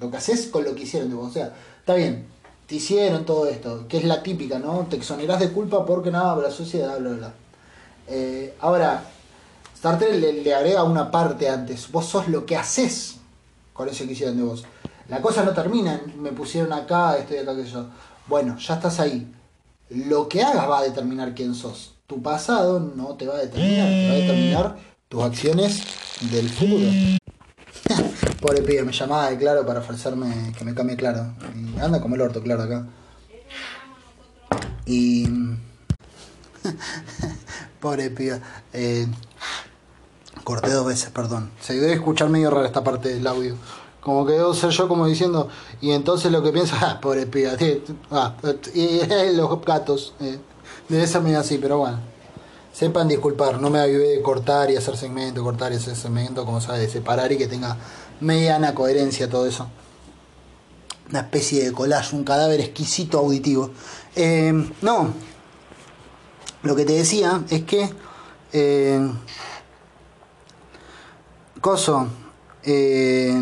[0.00, 1.28] Lo que haces con lo que hicieron de vos.
[1.28, 2.26] O sea, está bien,
[2.66, 4.86] te hicieron todo esto, que es la típica, ¿no?
[4.88, 7.34] Te exonerás de culpa porque nada, la sociedad, bla, bla, bla.
[8.08, 9.04] Eh, ahora,
[9.80, 11.90] Sartre le, agrega una parte antes.
[11.90, 13.16] Vos sos lo que haces
[13.72, 14.64] con eso que hicieron de vos.
[15.08, 17.86] La cosa no termina, me pusieron acá, estoy acá, que yo.
[18.26, 19.32] Bueno, ya estás ahí.
[19.90, 21.94] Lo que hagas va a determinar quién sos.
[22.06, 24.76] Tu pasado no te va a determinar, te va a determinar
[25.08, 25.82] tus acciones
[26.32, 26.88] del futuro.
[28.40, 31.34] Pobre pibe, me llamaba de claro para ofrecerme que me cambie claro.
[31.80, 32.86] Anda como el orto, claro, acá.
[34.86, 35.28] Y.
[37.80, 38.40] Pobre pibe.
[38.72, 39.06] Eh,
[40.44, 41.50] Corté dos veces, perdón.
[41.60, 43.56] Se debe escuchar medio raro esta parte del audio.
[44.00, 45.48] Como que debo ser yo como diciendo,
[45.80, 47.52] y entonces lo que piensa, ah, pobre piba,
[48.12, 48.34] ah,
[48.72, 49.00] y
[49.34, 50.14] los gatos.
[50.20, 50.38] Eh,
[50.88, 51.98] debe ser medio así, pero bueno.
[52.72, 56.60] Sepan disculpar, no me ayudé de cortar y hacer segmento, cortar y hacer segmento, como
[56.60, 57.76] sabe, de separar y que tenga
[58.20, 59.66] mediana coherencia todo eso.
[61.08, 63.70] Una especie de collage, un cadáver exquisito auditivo.
[64.14, 65.08] Eh, no,
[66.62, 67.88] lo que te decía es que
[68.56, 69.10] eh,
[71.60, 72.08] coso.
[72.64, 73.38] Eh,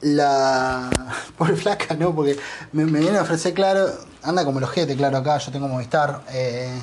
[0.00, 0.90] la.
[1.36, 2.14] Por flaca, ¿no?
[2.14, 2.38] Porque
[2.72, 3.88] me, viene a ofrecer, claro.
[4.22, 6.22] Anda como el ojete, claro, acá yo tengo Movistar.
[6.32, 6.78] Eh,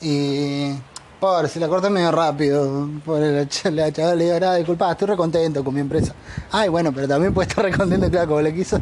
[0.00, 0.74] y.
[1.18, 2.88] Pobre, si la corté medio rápido.
[3.04, 6.14] Por la, chaval le digo, nada, disculpa, estoy recontento con mi empresa.
[6.50, 8.78] Ay, bueno, pero también puede estar recontento, claro, como le quiso,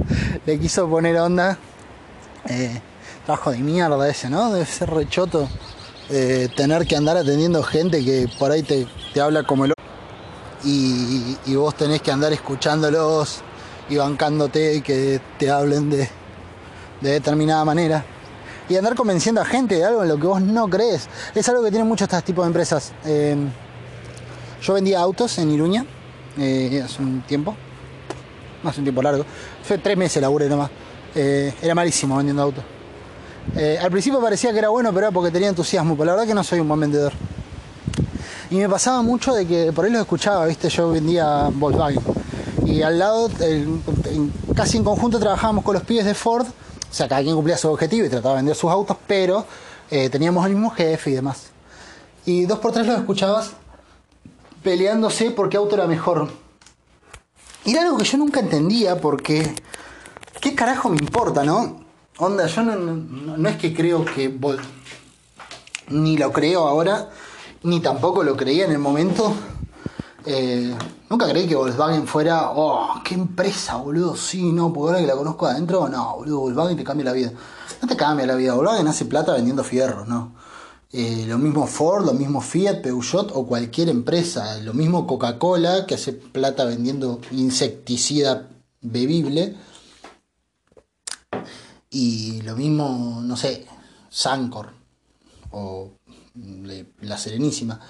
[0.47, 1.59] le quiso poner onda.
[2.49, 2.81] Eh,
[3.31, 4.53] trabajo de mierda ese, ¿no?
[4.53, 5.49] Debe ser rechoto.
[6.09, 8.89] Eh, tener que andar atendiendo gente que por ahí te,
[9.21, 9.73] habla como el
[10.65, 13.43] y, y vos tenés que andar escuchándolos
[13.89, 16.09] y bancándote y que te hablen de,
[17.01, 18.05] determinada manera.
[18.69, 21.09] Y andar convenciendo a gente de algo en lo que vos no crees.
[21.33, 22.93] Es algo que tienen muchos estos tipos de empresas.
[23.05, 23.37] Eh,
[24.61, 25.87] yo vendía autos en Iruña
[26.37, 27.55] eh, hace un tiempo.
[28.65, 29.25] Hace un tiempo largo.
[29.63, 30.71] Fue tres meses laburé nomás.
[31.15, 32.65] era malísimo vendiendo autos.
[33.57, 36.27] Eh, al principio parecía que era bueno, pero era porque tenía entusiasmo, pero la verdad
[36.27, 37.13] que no soy un buen vendedor.
[38.51, 42.03] Y me pasaba mucho de que por ahí lo escuchaba, viste, yo vendía Volkswagen.
[42.65, 43.31] Y al lado,
[44.55, 46.47] casi en conjunto trabajábamos con los pibes de Ford.
[46.47, 49.47] O sea, cada quien cumplía su objetivo y trataba de vender sus autos, pero
[49.91, 51.47] eh, teníamos el mismo jefe y demás.
[52.27, 53.53] Y dos por tres los escuchabas
[54.63, 56.31] peleándose por qué auto era mejor.
[57.65, 59.55] Y era algo que yo nunca entendía porque...
[60.41, 61.80] ¿Qué carajo me importa, no?
[62.21, 64.39] Onda, yo no, es que creo que...
[65.89, 67.09] Ni lo creo ahora,
[67.63, 69.33] ni tampoco lo creía en el momento.
[70.27, 70.77] Eh,
[71.09, 74.15] nunca creí que Volkswagen fuera, oh, qué empresa, boludo.
[74.17, 77.33] Sí, no, porque ahora que la conozco adentro, no, boludo, Volkswagen te cambia la vida.
[77.81, 80.35] No te cambia la vida, Volkswagen hace plata vendiendo fierros, ¿no?
[80.93, 84.59] Eh, lo mismo Ford, lo mismo Fiat, Peugeot o cualquier empresa.
[84.59, 88.49] Lo mismo Coca-Cola, que hace plata vendiendo insecticida
[88.83, 89.57] bebible.
[91.91, 93.67] Y lo mismo, no sé,
[94.09, 94.71] Sancor
[95.51, 95.91] o
[97.03, 97.81] La Serenísima.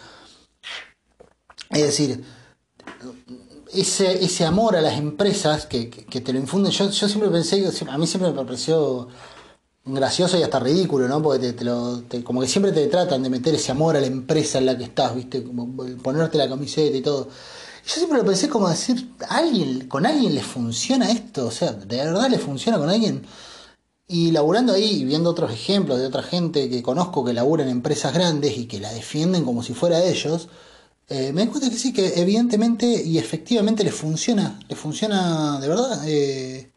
[1.68, 2.24] Es decir,
[3.72, 7.98] ese, ese amor a las empresas que, te lo infunden, yo, yo siempre pensé, a
[7.98, 9.08] mí siempre me pareció
[9.84, 11.22] gracioso y hasta ridículo, ¿no?
[11.22, 14.58] Porque te, lo, como que siempre te tratan de meter ese amor a la empresa
[14.58, 15.44] en la que estás, ¿viste?
[15.44, 17.28] Como ponerte la camiseta y todo.
[17.86, 21.46] Yo siempre lo pensé como decir, alguien, con alguien le funciona esto?
[21.46, 23.22] O sea, ¿de verdad le funciona con alguien?
[24.12, 28.12] Y laburando ahí viendo otros ejemplos de otra gente que conozco que labura en empresas
[28.12, 30.48] grandes y que la defienden como si fuera ellos,
[31.08, 35.68] eh, me doy cuenta que sí, que evidentemente y efectivamente les funciona, les funciona de
[35.68, 36.02] verdad.
[36.08, 36.72] Eh,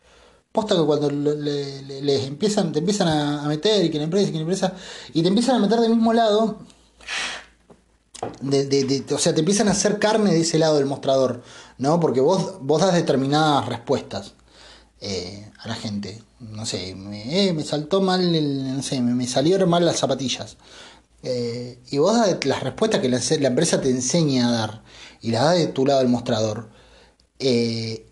[0.51, 4.37] Posta que cuando les empiezan, te empiezan a, meter y que la empresa, y que
[4.37, 4.73] la empresa,
[5.11, 6.59] y te empiezan a meter del mismo lado,
[8.41, 11.41] de, o sea, te empiezan a hacer carne de ese lado del mostrador,
[11.79, 11.99] ¿no?
[11.99, 14.35] Porque vos, vos das determinadas respuestas
[15.05, 16.23] eh, a la gente.
[16.39, 18.21] No sé, me, eh, saltó mal,
[18.75, 20.55] no sé, me, salieron mal las zapatillas.
[21.23, 24.83] Eh, y vos das las respuestas que la, empresa te enseña a dar
[25.21, 26.69] y las das de tu lado del mostrador.
[27.39, 28.07] Eh,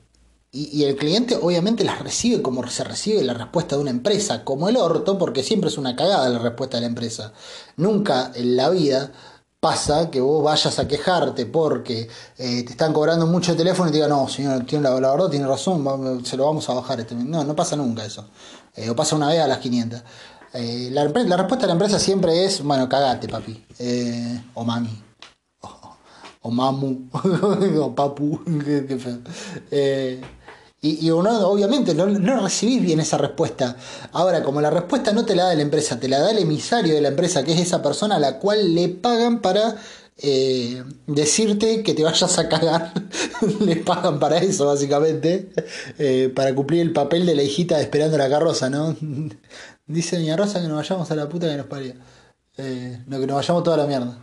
[0.52, 4.68] y, el cliente obviamente las recibe como se recibe la respuesta de una empresa, como
[4.68, 7.32] el orto, porque siempre es una cagada la respuesta de la empresa.
[7.78, 9.14] Nunca en la vida
[9.62, 13.92] pasa que vos vayas a quejarte porque eh, te están cobrando mucho el teléfono y
[13.92, 17.00] te digan, no, señor, tiene la, verdad tiene razón, se lo vamos a bajar.
[17.00, 18.28] Este no, no pasa nunca eso.
[18.76, 20.02] Eh, o pasa una vez a las 500.
[20.54, 23.64] Eh, la, respuesta de la empresa siempre es, bueno, cagate, papi.
[24.56, 25.04] o mami.
[26.44, 27.08] O, mamu.
[27.84, 28.44] o papu.
[28.66, 29.20] qué, feo.
[30.84, 33.76] Y, uno, obviamente, no, no, recibís bien esa respuesta.
[34.14, 36.96] Ahora, como la respuesta no te la da la empresa, te la da el emisario
[36.96, 39.76] de la empresa, que es esa persona a la cual le pagan para
[40.18, 42.94] eh, decirte que te vayas a cagar.
[43.60, 45.52] le pagan para eso, básicamente.
[46.00, 48.96] Eh, para cumplir el papel de la hijita esperando la carroza, ¿no?
[49.86, 51.94] Dice Doña Rosa que nos vayamos a la puta que nos parió.
[52.58, 54.18] Eh, no, que nos vayamos toda la mierda.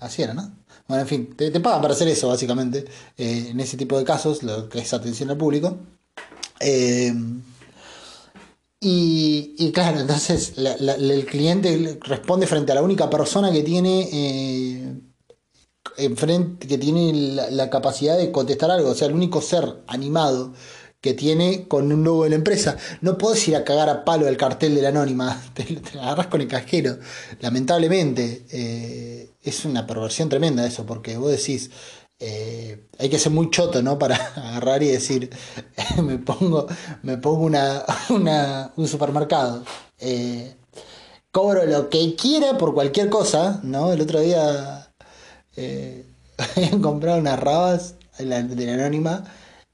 [0.00, 0.57] así era, ¿no?
[0.88, 2.86] Bueno, en fin, te, pagan para hacer eso, básicamente,
[3.18, 5.76] eh, en ese tipo de casos, lo que es atención al público.
[6.60, 7.12] Eh,
[8.80, 14.94] y, claro, entonces el cliente responde frente a la única persona que tiene eh,
[15.98, 17.12] enfrente, que tiene
[17.50, 20.54] la, capacidad de contestar algo, o sea, el único ser animado
[21.00, 22.76] que tiene con un logo de la empresa.
[23.00, 26.26] No puedes ir a cagar a palo el cartel de la anónima, te, te agarras
[26.28, 26.98] con el casquero.
[27.40, 31.70] Lamentablemente, eh, es una perversión tremenda eso, porque vos decís,
[32.20, 33.98] eh, hay que ser muy choto, ¿no?
[33.98, 35.30] Para agarrar y decir,
[36.02, 36.66] me pongo,
[37.02, 39.64] me pongo una, un supermercado.
[39.98, 40.56] Eh,
[41.30, 43.92] cobro lo que quiera por cualquier cosa, ¿no?
[43.92, 44.92] El otro día
[45.56, 46.06] eh,
[46.82, 49.24] comprado unas rabas de la anónima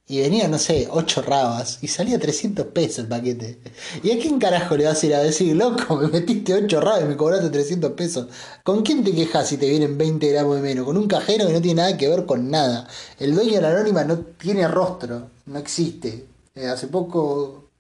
[0.07, 3.59] y venía, no sé, 8 rabas y salía 300 pesos el paquete.
[4.03, 7.05] ¿Y a quién carajo le vas a ir a decir, loco, me metiste 8 rabas
[7.05, 8.27] y me cobraste 300 pesos?
[8.63, 10.85] ¿Con quién te quejas si te vienen 20 gramos de menos?
[10.85, 12.87] Con un cajero que no tiene nada que ver con nada.
[13.19, 16.27] El dueño de la anónima no tiene rostro, no existe.
[16.55, 17.71] Eh, hace poco.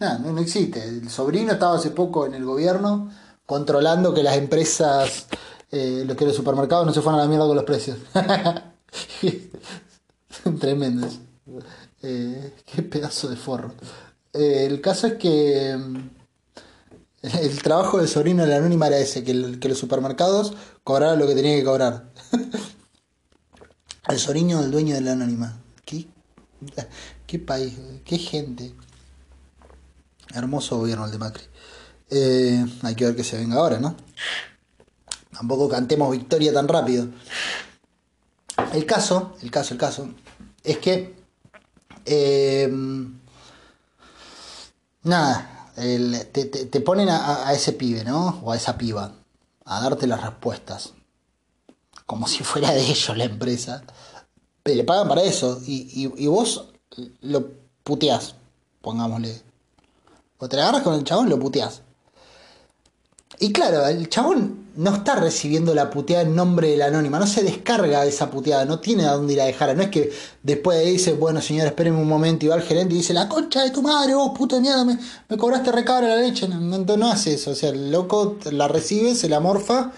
[0.00, 0.82] no, no existe.
[0.82, 3.10] El sobrino estaba hace poco en el gobierno
[3.46, 5.26] controlando que las empresas,
[5.70, 7.98] eh, que los supermercados no se fueran a la mierda con los precios.
[10.60, 11.29] Tremendo eso.
[12.02, 13.74] Eh, qué pedazo de forro.
[14.32, 16.10] Eh, el caso es que mm,
[17.40, 21.34] el trabajo del sobrino de la anónima era ese, que, los supermercados cobraran lo que
[21.34, 22.10] tenían que cobrar.
[24.08, 25.60] el sobrino del dueño de la anónima.
[25.84, 26.06] ¿Qué,
[27.26, 27.74] qué país,
[28.04, 28.74] qué gente.
[30.34, 31.44] Hermoso gobierno el de Macri.
[32.10, 33.96] Eh, hay que ver que se venga ahora, ¿no?
[35.32, 37.08] Tampoco cantemos victoria tan rápido.
[38.72, 40.08] El caso, el caso, el caso,
[40.62, 41.19] es que
[42.04, 43.18] Em,
[45.02, 48.40] nada, te, ponen a, ese pibe, ¿no?
[48.42, 49.12] O a esa piba,
[49.64, 50.92] a darte las respuestas.
[52.06, 53.82] como si fuera de ellos la empresa.
[54.62, 55.60] Pero le pagan para eso.
[55.66, 56.68] Y, y, vos
[57.20, 57.50] lo
[57.84, 58.34] puteás,
[58.80, 59.42] pongámosle.
[60.38, 61.82] O te agarras con el chabón y lo puteás.
[63.42, 67.26] Y claro, el chabón no está recibiendo la puteada en nombre de la anónima, no
[67.26, 69.74] se descarga esa puteada, no tiene a dónde ir a dejar.
[69.74, 70.12] No es que
[70.42, 73.28] después de dice, bueno señor, espérenme un momento y va al gerente y dice, la
[73.28, 74.98] concha de tu madre, vos puto de mierda, me,
[75.38, 76.46] cobraste recabra la leche.
[76.48, 79.90] No, no, hace eso, o sea, el loco la recibe, se la morfa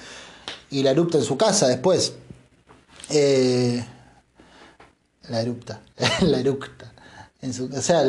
[0.70, 2.12] y la erupta en su casa después.
[3.10, 3.84] Eh,
[5.28, 5.80] la erupta,
[6.20, 6.81] la erupta
[7.42, 8.04] o sea,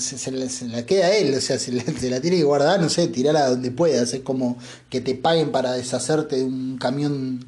[0.00, 3.70] se, la queda él, o sea, se, la tiene que guardar, no sé, tirarla donde
[3.70, 4.12] puedas.
[4.12, 4.58] Es como
[4.90, 7.46] que te paguen para deshacerte de un camión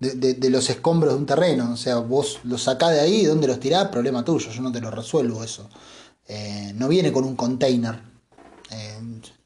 [0.00, 1.72] de, los escombros de un terreno.
[1.72, 3.88] O sea, vos los sacás de ahí, ¿dónde los tirás?
[3.88, 5.70] Problema tuyo, yo no te lo resuelvo eso.
[6.26, 8.00] Eh, no viene con un container.
[8.70, 8.98] Eh,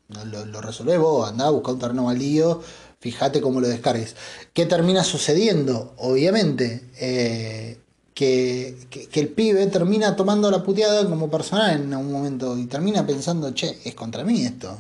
[0.09, 2.63] lo, lo resolvés vos, andá a buscar un terreno baldío,
[2.99, 4.17] fíjate cómo lo descargues.
[4.55, 5.95] ¿Qué termina sucediendo?
[5.99, 6.91] Obviamente.
[6.99, 7.79] Eh,
[8.17, 13.53] que, el pibe termina tomando la puteada como personal en un momento y termina pensando,
[13.53, 14.75] che, es contra mí esto,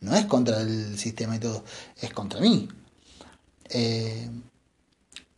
[0.00, 1.64] no es contra el sistema y todo,
[2.00, 2.68] es contra mí.
[3.70, 4.30] Eh,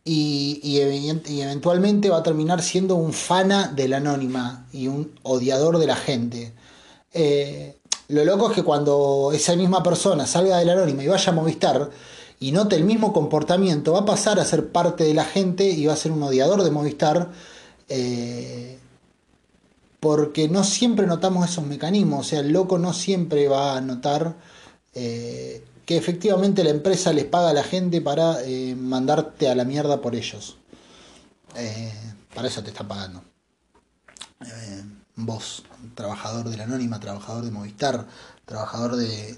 [0.05, 5.87] y, y, eventualmente va a terminar siendo un fana del anónima y un odiador de
[5.87, 6.53] la gente.
[7.11, 7.75] Eh,
[8.09, 11.89] lo loco es que cuando esa misma persona salga del anónima y vaya a Movistar,
[12.41, 15.85] y note el mismo comportamiento, va a pasar a ser parte de la gente y
[15.85, 17.29] va a ser un odiador de Movistar.
[17.87, 18.79] Eh,
[19.99, 24.35] porque no siempre notamos esos mecanismos, o sea, el loco no siempre va a notar
[24.95, 29.63] eh, que efectivamente la empresa les paga a la gente para eh, mandarte a la
[29.63, 30.57] mierda por ellos.
[32.33, 33.23] para eso te está pagando.
[35.15, 35.61] vos,
[35.93, 38.07] trabajador de la Anónima, trabajador de Movistar,
[38.45, 39.37] trabajador de...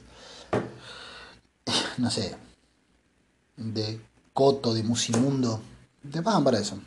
[1.97, 2.37] no sé,
[3.57, 3.99] de
[4.33, 5.61] Coto, de Musimundo,
[6.11, 6.77] te pagan para eso.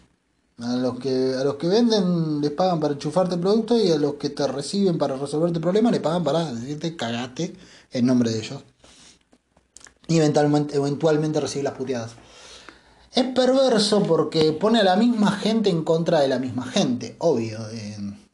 [0.59, 3.99] A los que, a los que venden les pagan para enchufarte el producto y a
[3.99, 7.55] los que te reciben para resolverte problemas le pagan para decirte cagate
[7.93, 8.62] en nombre de ellos.
[10.09, 12.12] Y eventualmente, eventualmente recibir las puteadas.
[13.12, 17.59] Es perverso porque pone a la misma gente en contra de la misma gente, obvio.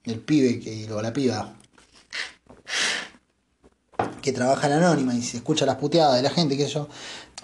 [0.05, 1.55] el pibe que, o la piba
[4.23, 6.89] que trabaja en Anónima y se escucha las puteadas de la gente, que yo,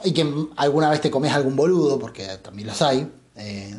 [0.04, 0.26] y que
[0.56, 3.74] alguna vez te comes algún boludo, porque también los hay, eh,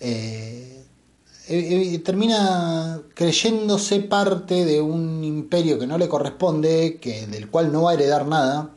[0.00, 0.84] eh,
[1.48, 7.82] eh, termina creyéndose parte de un imperio que no le corresponde, que, del cual no
[7.82, 8.70] va a heredar nada,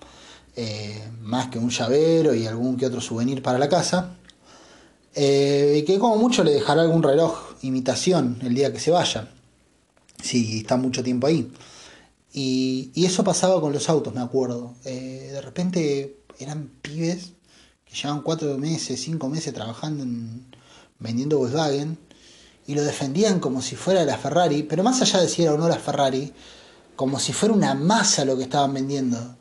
[1.22, 4.18] más que un llavero y algún que otro souvenir para la casa,
[5.16, 9.30] y que como mucho le dejará algún reloj imitación el día que se vaya,
[10.22, 11.52] si está mucho tiempo ahí.
[12.34, 14.74] Y, eso pasaba con los autos, me acuerdo.
[14.84, 17.34] de repente eran pibes
[17.86, 20.46] que llevan cuatro meses, cinco meses trabajando en,
[21.00, 21.98] vendiendo Volkswagen
[22.66, 25.58] y lo defendían como si fuera la Ferrari, pero más allá de si era o
[25.58, 26.34] no la Ferrari,
[26.96, 29.36] como si fuera una masa lo que estaban vendiendo,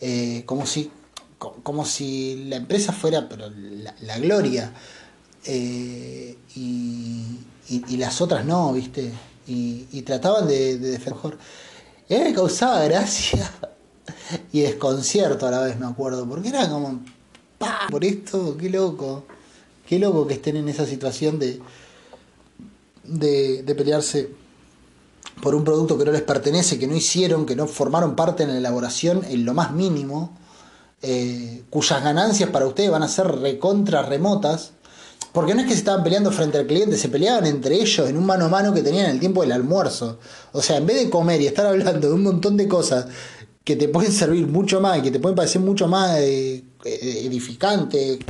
[0.00, 0.90] eh, como, si,
[1.38, 3.50] como si la empresa fuera pero
[4.02, 4.72] la, gloria
[5.44, 9.12] eh, y, las otras no, ¿viste?
[9.46, 11.38] Y, trataban de, de defender.
[12.08, 13.50] Y me causaba gracia
[14.52, 17.00] y desconcierto a la vez, me acuerdo, porque era como,
[17.58, 17.86] ¡pah!
[17.90, 19.24] Por esto, qué loco,
[19.86, 21.60] qué loco que estén en esa situación de,
[23.04, 24.30] de, pelearse
[25.42, 28.50] por un producto que no les pertenece, que no hicieron, que no formaron parte en
[28.50, 30.36] la elaboración en lo más mínimo,
[31.02, 34.72] eh, cuyas ganancias para ustedes van a ser recontra remotas,
[35.36, 38.16] porque no es que se estaban peleando frente al cliente, se peleaban entre ellos en
[38.16, 40.18] un mano a mano que tenían el tiempo del almuerzo.
[40.52, 43.04] O sea, en vez de comer y estar hablando de un montón de cosas
[43.62, 48.20] que te pueden servir mucho más, que te pueden parecer mucho más eh, edificantes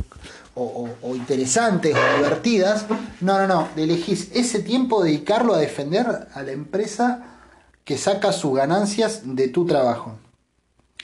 [0.53, 2.83] o, interesantes o divertidas.
[3.21, 3.69] No, no, no.
[3.77, 7.39] Elegís ese tiempo dedicarlo a defender a la empresa
[7.85, 10.17] que saca sus ganancias de tu trabajo.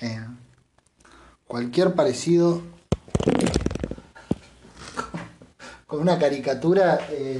[0.02, 0.20] Eh,
[1.48, 2.73] cualquier parecido
[5.94, 7.40] con una caricatura eh,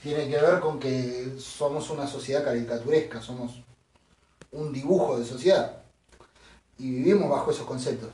[0.00, 3.60] tiene que ver con que somos una sociedad caricaturesca, somos
[4.52, 5.72] un dibujo de sociedad
[6.78, 8.10] y vivimos bajo esos conceptos,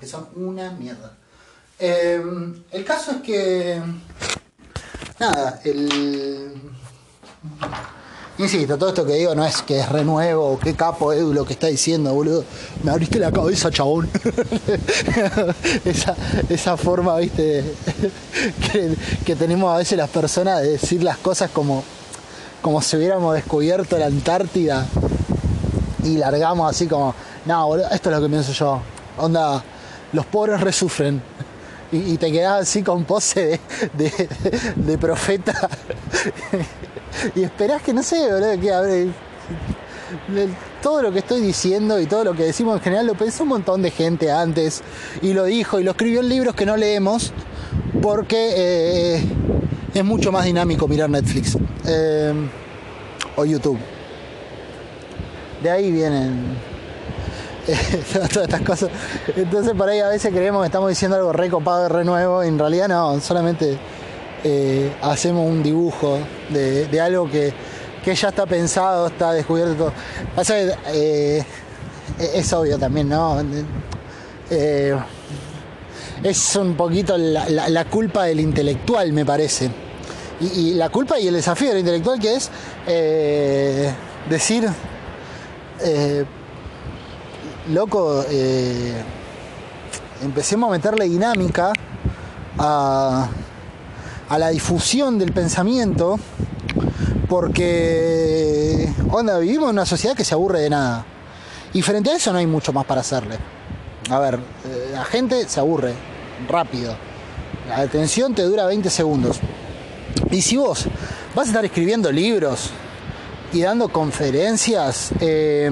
[0.00, 1.18] que son una mierda.
[1.78, 3.82] Em, el caso es que,
[5.20, 6.54] nada, el...
[8.38, 11.54] Insisto, todo esto que digo no es que es renuevo, qué capo Edu lo que
[11.54, 12.44] está diciendo, boludo.
[12.82, 14.10] Me abriste la cabeza, chabón.
[16.50, 17.64] esa, forma, viste,
[19.24, 21.82] que, tenemos a veces las personas de decir las cosas como,
[22.60, 24.86] como si hubiéramos descubierto la Antártida
[26.04, 27.14] y largamos así como,
[27.46, 28.82] no, esto es lo que pienso yo.
[29.16, 29.64] Onda,
[30.12, 31.22] los pobres resufren.
[31.90, 33.60] y, te quedás así con pose
[33.94, 35.70] de, profeta
[37.34, 39.08] y esperás que no sé, boludo, que abre
[40.82, 43.50] todo lo que estoy diciendo y todo lo que decimos en general lo pensó un
[43.50, 44.82] montón de gente antes
[45.20, 47.32] y lo dijo y lo escribió en libros que no leemos
[48.00, 49.24] porque eh,
[49.94, 51.56] es mucho más dinámico mirar Netflix
[51.86, 52.32] eh,
[53.36, 53.78] o YouTube.
[55.62, 56.56] De ahí vienen
[58.12, 58.90] todas estas cosas.
[59.34, 62.48] Entonces por ahí a veces creemos que estamos diciendo algo re copado, re nuevo, y
[62.48, 63.78] en realidad no, solamente
[64.48, 66.20] eh, hacemos un dibujo
[66.50, 67.52] de, algo que,
[68.04, 69.92] ya está pensado, está descubierto.
[70.92, 71.44] Eh,
[72.20, 73.42] es obvio también, ¿no?
[74.48, 74.96] Eh,
[76.22, 79.68] es un poquito la, culpa del intelectual, me parece.
[80.40, 82.48] Y, la culpa y el desafío del intelectual que es
[84.30, 84.68] decir
[87.72, 88.24] loco,
[90.22, 91.72] empecemos a meterle dinámica
[92.58, 93.28] a,
[94.30, 96.18] la difusión del pensamiento,
[97.28, 101.06] porque, onda, vivimos en una sociedad que se aburre de nada.
[101.72, 103.36] Y frente a eso no hay mucho más para hacerle.
[104.10, 105.94] A ver, eh, la gente se aburre
[106.48, 106.96] rápido.
[107.68, 109.40] La atención te dura 20 segundos.
[110.30, 110.86] Y si vos
[111.34, 112.70] vas a estar escribiendo libros
[113.52, 115.70] y dando conferencias, eh,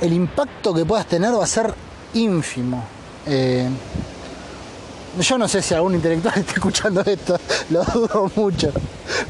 [0.00, 1.72] el impacto que puedas tener va a ser
[2.14, 2.84] ínfimo.
[3.26, 3.68] Eh,
[5.18, 7.38] yo no sé si algún intelectual está escuchando esto,
[7.70, 8.70] lo dudo mucho.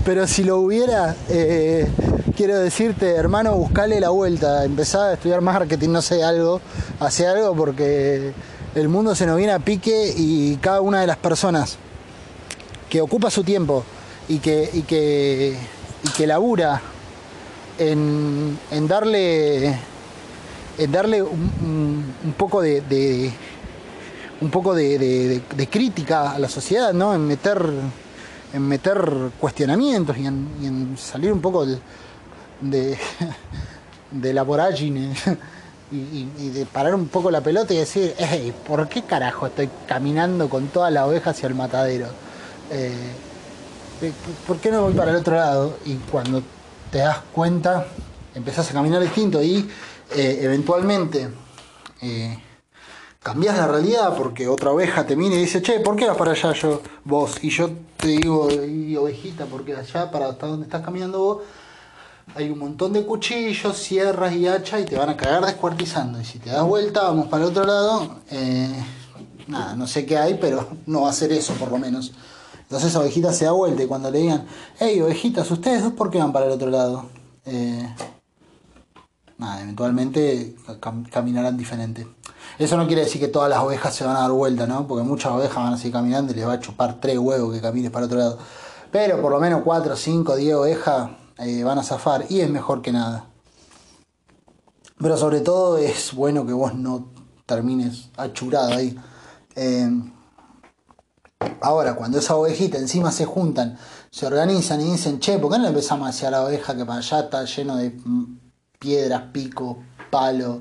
[0.05, 1.89] Pero si lo hubiera, eh,
[2.37, 6.61] quiero decirte, hermano, buscale la vuelta, empezá a estudiar marketing, no sé, algo,
[7.01, 8.33] hace algo porque
[8.75, 11.79] el mundo se nos viene a pique y cada una de las personas
[12.89, 13.85] que ocupa su tiempo
[14.29, 15.57] y que, y que,
[16.05, 16.81] y que labura
[17.79, 19.79] en, en darle
[20.81, 23.33] en darle un, poco de,
[24.41, 27.15] un poco de, crítica a la sociedad, ¿no?
[27.15, 27.63] En meter,
[28.53, 31.67] en meter cuestionamientos y en, salir un poco
[32.61, 32.99] de,
[34.13, 35.15] la vorágine
[35.93, 40.49] y, de parar un poco la pelota y decir, hey, ¿por qué carajo estoy caminando
[40.49, 42.07] con toda la oveja hacia el matadero?
[42.71, 42.93] Eh,
[44.03, 44.13] eh,
[44.47, 45.77] ¿Por qué no voy para el otro lado?
[45.85, 46.43] Y cuando
[46.91, 47.87] te das cuenta,
[48.35, 49.69] empezás a caminar distinto y
[50.17, 51.29] eh, eventualmente
[53.21, 56.33] cambias la realidad porque otra oveja te mira y dice, che, ¿por qué vas para
[56.33, 57.37] allá yo, vos?
[57.43, 58.49] Y yo te digo,
[58.99, 61.43] ovejita, porque allá, para hasta donde estás caminando vos,
[62.35, 66.21] hay un montón de cuchillos, sierras y hachas y te van a cagar descuartizando.
[66.21, 68.85] Y si te das vuelta, vamos para el otro lado, eh,
[69.49, 72.13] nada, no sé qué hay, pero no va a ser eso por lo menos.
[72.63, 74.47] Entonces ovejita se da vuelta y cuando le digan,
[74.79, 77.07] hey ovejitas, ¿ustedes dos por qué van para el otro lado?
[79.39, 80.55] nada, eventualmente
[81.11, 82.07] caminarán diferente.
[82.61, 84.87] Eso no quiere decir que todas las ovejas se van a dar vuelta, ¿no?
[84.87, 87.61] Porque muchas ovejas van a seguir caminando y les va a chupar tres huevos que
[87.63, 88.39] camines para otro lado.
[88.93, 91.09] Pero por lo menos cuatro, cinco, diez ovejas
[91.39, 93.25] eh, van a zafar y es mejor que nada.
[94.99, 97.09] Pero sobre todo es bueno que vos no
[97.47, 98.95] termines achurado ahí.
[99.57, 99.89] Eh,
[101.63, 103.79] ahora, cuando esa ovejita encima se juntan,
[104.11, 107.21] se organizan y dicen, che, ¿por qué no empezamos hacia la oveja que para allá
[107.21, 107.99] está lleno de
[108.79, 109.79] piedras, pico,
[110.11, 110.61] palo,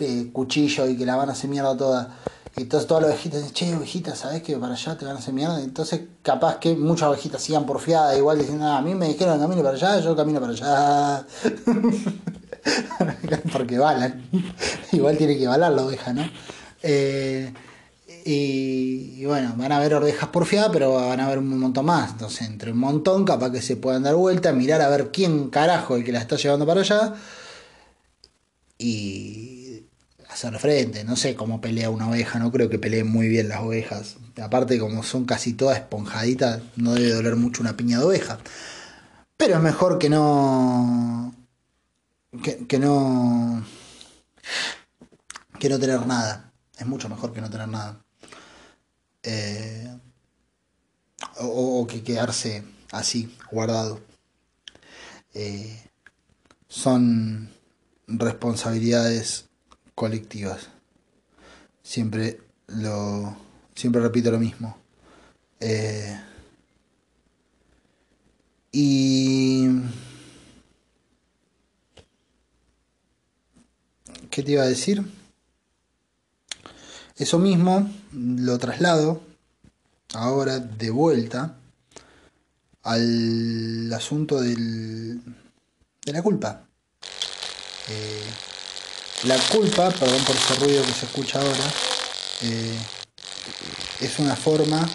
[0.00, 2.16] eh, cuchillo y que la van a hacer mierda toda.
[2.56, 5.18] Y entonces todas las ovejitas dicen, che, ovejitas, ¿sabes que para allá te van a
[5.18, 5.62] hacer mierda?
[5.62, 9.62] Entonces capaz que muchas ovejitas sigan porfiadas, igual diciendo, ah, a mí me dijeron camino
[9.62, 11.26] para allá, yo camino para allá.
[13.52, 14.28] Porque balan.
[14.92, 16.28] igual tiene que balar la oveja, ¿no?
[16.82, 17.52] Eh,
[18.24, 22.10] y, bueno, van a haber ovejas porfiadas, pero van a haber un montón más.
[22.10, 25.96] Entonces, entre un montón, capaz que se puedan dar vuelta, mirar a ver quién carajo
[25.96, 27.14] el que la está llevando para allá
[28.78, 29.57] y
[30.28, 31.04] hacer frente.
[31.04, 34.16] No sé cómo pelea una oveja, no creo que peleen muy bien las ovejas.
[34.40, 38.38] Aparte, como son casi todas esponjaditas, no debe doler mucho una piña de oveja.
[39.36, 41.34] Pero es mejor que no.
[42.42, 43.64] que, no.
[45.58, 46.52] que no tener nada.
[46.76, 48.04] Es mucho mejor que no tener nada.
[49.22, 49.88] Eh,
[51.40, 54.00] o, que quedarse así, guardado.
[55.34, 55.82] Eh,
[56.68, 57.50] son
[58.06, 59.47] responsabilidades
[59.98, 60.68] colectivas.
[61.82, 63.36] Siempre lo.
[63.74, 64.78] Siempre repito lo mismo.
[65.58, 66.16] Eh,
[68.70, 69.66] y.
[74.30, 75.02] ¿Qué te iba a decir?
[77.16, 79.20] Eso mismo lo traslado
[80.14, 81.56] ahora de vuelta
[82.84, 85.20] al asunto del,
[86.04, 86.68] de la culpa.
[87.88, 88.47] Eh,
[89.24, 91.72] la culpa, perdón por ese ruido que se escucha ahora,
[92.42, 92.78] eh,
[94.00, 94.88] es una forma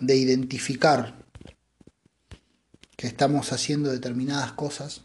[0.00, 1.14] de identificar
[2.96, 5.02] que estamos haciendo determinadas cosas,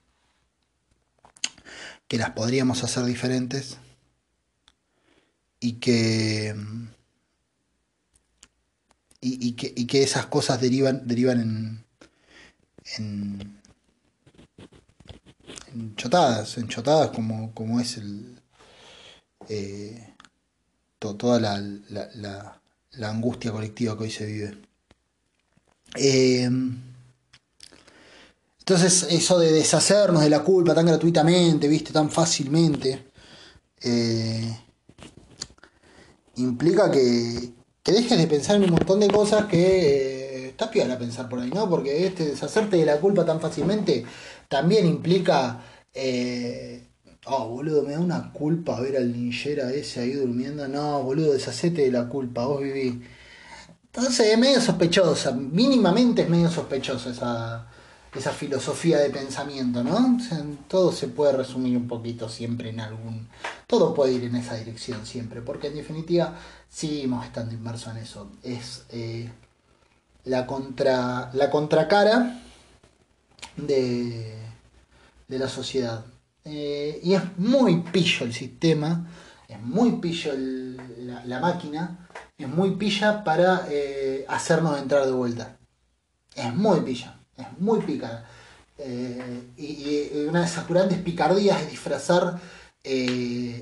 [2.08, 3.78] que las podríamos hacer diferentes
[5.60, 6.56] y que,
[9.22, 11.86] y, que, esas cosas derivan, derivan
[12.98, 13.63] en,
[15.74, 18.40] en chotadas, en chotadas como, como es el,
[19.50, 20.14] eh,
[21.00, 21.60] toda la,
[21.90, 22.60] la,
[22.92, 24.58] la, angustia colectiva que hoy se vive.
[25.96, 26.50] Eh,
[28.60, 33.12] entonces, eso de deshacernos de la culpa tan gratuitamente, viste, tan fácilmente,
[33.82, 34.58] eh,
[36.38, 37.52] implica que,
[37.84, 41.40] que, dejes de pensar en un montón de cosas que eh, está piola pensar por
[41.40, 41.70] ahí, ¿no?
[41.70, 44.06] Porque este deshacerte de la culpa tan fácilmente
[44.48, 45.62] también implica.
[45.94, 46.88] Eh,
[47.26, 50.68] oh, boludo, me da una culpa ver al ninjera ese ahí durmiendo.
[50.68, 53.02] No, boludo, deshacete de la culpa, vos viví.
[53.96, 57.68] Entonces es medio sospechosa, mínimamente es medio sospechosa esa,
[58.16, 60.18] esa filosofía de pensamiento, ¿no?
[60.68, 63.28] todo se puede resumir un poquito siempre en algún...
[63.68, 66.36] Todo puede ir en esa dirección siempre, porque en definitiva
[66.68, 68.32] seguimos estando inmersos en eso.
[68.42, 69.30] Es eh,
[70.26, 72.43] la, contra, la contracara
[73.58, 74.36] de,
[75.28, 76.06] de la sociedad.
[76.46, 79.08] Eh, y es muy pillo el sistema,
[79.48, 80.34] es muy pillo
[81.26, 85.58] la, máquina, es muy pilla para eh, hacernos entrar de vuelta.
[86.36, 88.26] Es muy pilla es muy pícara.
[88.78, 92.40] Eh, y, una de esas grandes picardías es disfrazar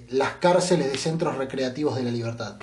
[0.10, 2.58] las cárceles de centros recreativos de la libertad.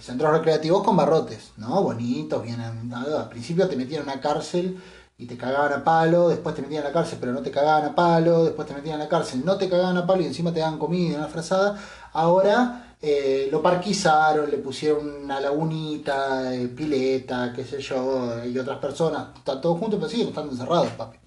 [0.00, 1.82] Centros recreativos con barrotes, ¿no?
[1.82, 2.60] Bonitos, bien.
[2.60, 4.80] Al principio te metían una cárcel
[5.18, 7.84] y te cagaban a palo, después te metían en la cárcel pero no te cagaban
[7.86, 10.52] a palo, después te metían en la cárcel, no te cagaban a palo y encima
[10.52, 11.76] te daban comida y una frazada.
[12.12, 18.78] Ahora eh, lo parquizaron, le pusieron una lagunita, eh, pileta, qué sé yo, y otras
[18.78, 21.18] personas, están todos juntos, pero siguen estando encerrados, papi.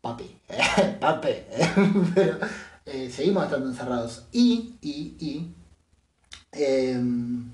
[0.00, 0.40] Papi,
[1.00, 1.28] papi,
[2.14, 2.38] pero
[2.86, 4.24] eh, seguimos estando encerrados.
[4.32, 5.54] Y, y, y,
[6.52, 7.52] em,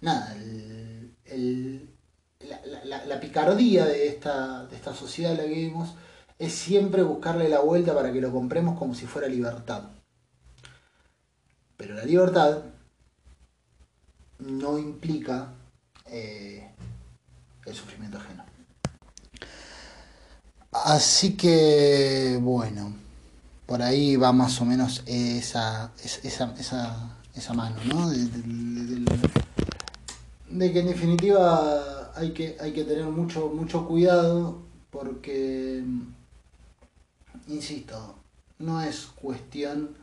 [0.00, 0.34] nada,
[2.84, 5.94] la, picardía de esta, de esta sociedad en la que vivimos
[6.38, 9.82] es siempre buscarle la vuelta para que lo compremos como si fuera libertad.
[11.76, 12.62] Pero la libertad
[14.38, 15.52] no implica
[16.06, 16.70] eh,
[17.66, 18.44] el sufrimiento ajeno.
[20.70, 22.94] Así que, bueno,
[23.66, 28.08] por ahí va más o menos esa, esa, esa, esa mano, ¿no?
[28.10, 28.18] De,
[30.72, 35.82] que en definitiva hay que, hay que tener mucho, mucho cuidado porque,
[37.46, 38.16] insisto,
[38.58, 39.96] no es cuestión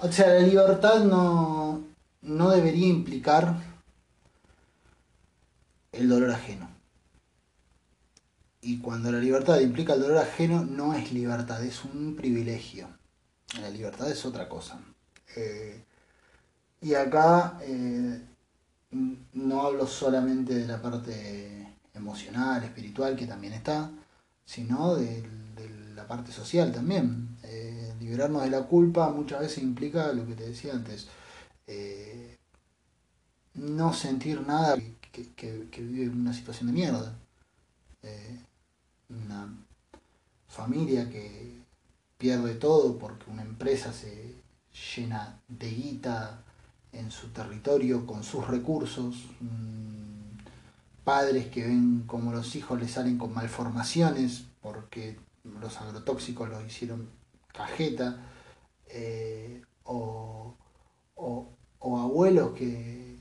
[0.00, 1.84] o sea, la libertad no,
[2.22, 3.56] no debería implicar
[5.90, 6.68] el dolor ajeno.
[8.60, 12.88] Y cuando la libertad implica el dolor ajeno, no es libertad, es un privilegio.
[13.60, 14.78] La libertad es otra cosa.
[15.34, 15.82] Eh,
[16.80, 18.20] y acá eh,
[18.90, 23.90] no hablo solamente de la parte emocional, espiritual, que también está,
[24.44, 25.24] sino de,
[25.94, 27.28] la parte social también
[28.08, 31.08] liberarnos de la culpa muchas veces implica lo que te decía antes,
[31.66, 32.38] eh,
[33.54, 34.76] no sentir nada
[35.36, 37.18] que, vive en una situación de mierda.
[38.02, 38.40] Eh,
[39.10, 39.54] una
[40.48, 41.60] familia que
[42.16, 44.34] pierde todo porque una empresa se
[44.96, 46.44] llena de guita
[46.98, 50.18] en su territorio con sus recursos, mm,
[51.04, 55.18] padres que ven como los hijos les salen con malformaciones porque
[55.60, 57.08] los agrotóxicos los hicieron
[57.52, 58.26] cajeta,
[58.88, 60.56] eh, o,
[61.80, 63.16] abuelos que,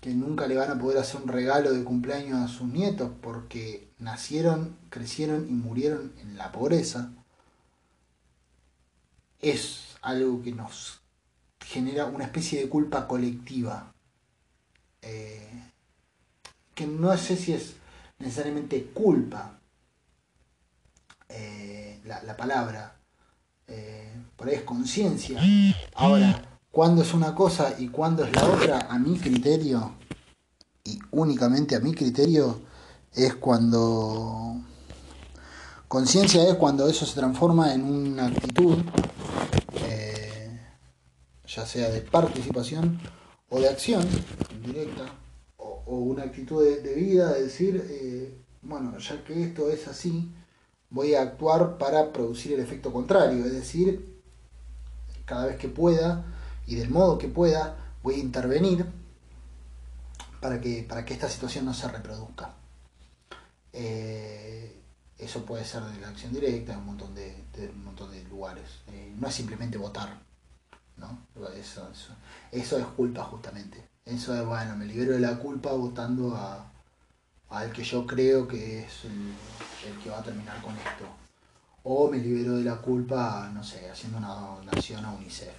[0.00, 3.92] que nunca le van a poder hacer un regalo de cumpleaños a sus nietos porque
[3.98, 7.12] nacieron, crecieron y murieron en la pobreza,
[9.40, 11.01] es algo que nos
[11.72, 13.94] genera una especie de culpa colectiva.
[15.00, 15.48] Eh,
[16.74, 17.74] que no sé si es
[18.18, 19.58] necesariamente culpa
[21.28, 22.94] eh, la, palabra,
[23.66, 25.40] eh, por ahí es conciencia.
[25.94, 29.94] Ahora, cuándo es una cosa y cuándo es la otra, a mi criterio,
[30.84, 32.60] y únicamente a mi criterio,
[33.14, 34.60] es cuando...
[35.88, 38.78] Conciencia es cuando eso se transforma en una actitud,
[41.54, 42.98] ya sea de participación
[43.48, 44.06] o de acción
[44.64, 45.04] directa,
[45.58, 50.30] o, una actitud de, vida, de decir, eh, bueno, ya que esto es así,
[50.88, 54.22] voy a actuar para producir el efecto contrario, es decir,
[55.26, 56.24] cada vez que pueda
[56.66, 58.86] y del modo que pueda, voy a intervenir
[60.40, 62.54] para que, para que esta situación no se reproduzca.
[63.72, 64.80] Eh,
[65.18, 68.82] eso puede ser de la acción directa en un montón de, un montón de lugares.
[68.88, 70.31] Eh, no es simplemente votar,
[71.02, 71.48] ¿no?
[71.54, 71.88] Eso,
[72.50, 73.86] eso, es culpa justamente.
[74.04, 76.70] Eso es, bueno, me libero de la culpa votando a,
[77.50, 81.04] al que yo creo que es el, que va a terminar con esto.
[81.84, 85.54] O me libero de la culpa, no sé, haciendo una donación a UNICEF.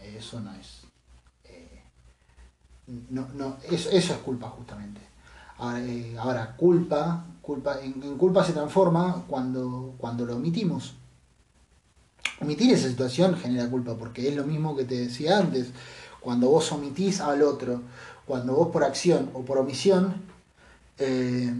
[0.00, 0.82] Eso no es.
[1.44, 1.82] Eh,
[3.10, 5.00] no, no, eso, eso es culpa justamente.
[5.58, 10.94] Eh, ahora, culpa, culpa en, culpa se transforma cuando, cuando lo omitimos.
[12.40, 15.68] Omitir esa situación genera culpa, porque es lo mismo que te decía antes.
[16.20, 17.82] Cuando vos omitís al otro,
[18.26, 20.14] cuando vos por acción o por omisión
[20.98, 21.54] eh,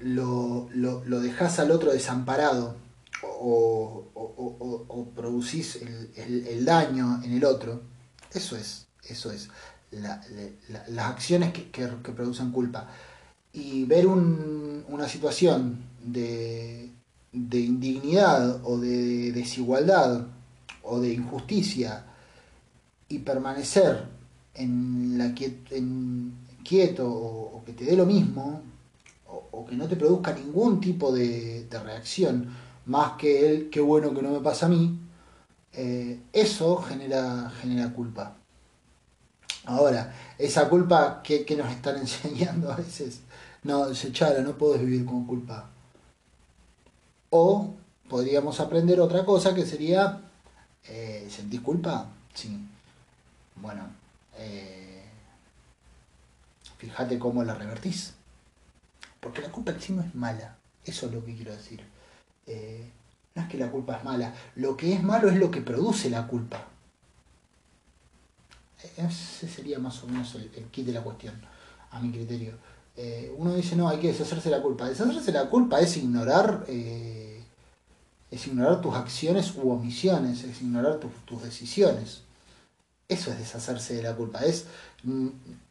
[0.00, 2.76] lo, lo, dejás al otro desamparado
[3.22, 4.04] o,
[5.14, 5.76] producís
[6.16, 7.82] el, daño en el otro,
[8.32, 9.48] eso es, eso es
[9.90, 12.88] las acciones que, producen culpa.
[13.52, 16.87] Y ver una situación de,
[17.32, 20.26] indignidad o de desigualdad
[20.82, 22.04] o de injusticia
[23.08, 24.04] y permanecer
[24.54, 25.34] en la
[25.70, 26.32] en
[26.64, 28.62] quieto o, que te dé lo mismo
[29.26, 32.48] o, que no te produzca ningún tipo de, reacción
[32.86, 34.98] más que el qué bueno que no me pasa a mí,
[35.74, 38.36] eh, eso genera, genera culpa.
[39.66, 43.20] Ahora, esa culpa que, nos están enseñando a veces,
[43.64, 45.70] no, se chala, no puedes vivir con culpa.
[47.30, 47.74] O
[48.08, 50.20] podríamos aprender otra cosa que sería,
[50.84, 52.06] eh, ¿sentís culpa?
[52.34, 52.58] Sí.
[53.56, 53.88] Bueno,
[54.36, 55.04] eh,
[56.78, 58.14] fíjate cómo la revertís.
[59.20, 60.56] Porque la culpa en sí no es mala.
[60.84, 61.84] Eso es lo que quiero decir.
[62.46, 62.90] Eh,
[63.34, 64.34] no es que la culpa es mala.
[64.56, 66.66] Lo que es malo es lo que produce la culpa.
[68.96, 71.34] Ese sería más o menos el, kit de la cuestión,
[71.90, 72.54] a mi criterio.
[73.00, 74.88] Eh, uno dice, no, hay que deshacerse la culpa.
[74.88, 77.40] Deshacerse la culpa es ignorar, eh,
[78.30, 82.22] es ignorar tus acciones u omisiones, es ignorar tus decisiones.
[83.08, 84.66] Eso es deshacerse de la culpa, es
[85.04, 85.28] mm,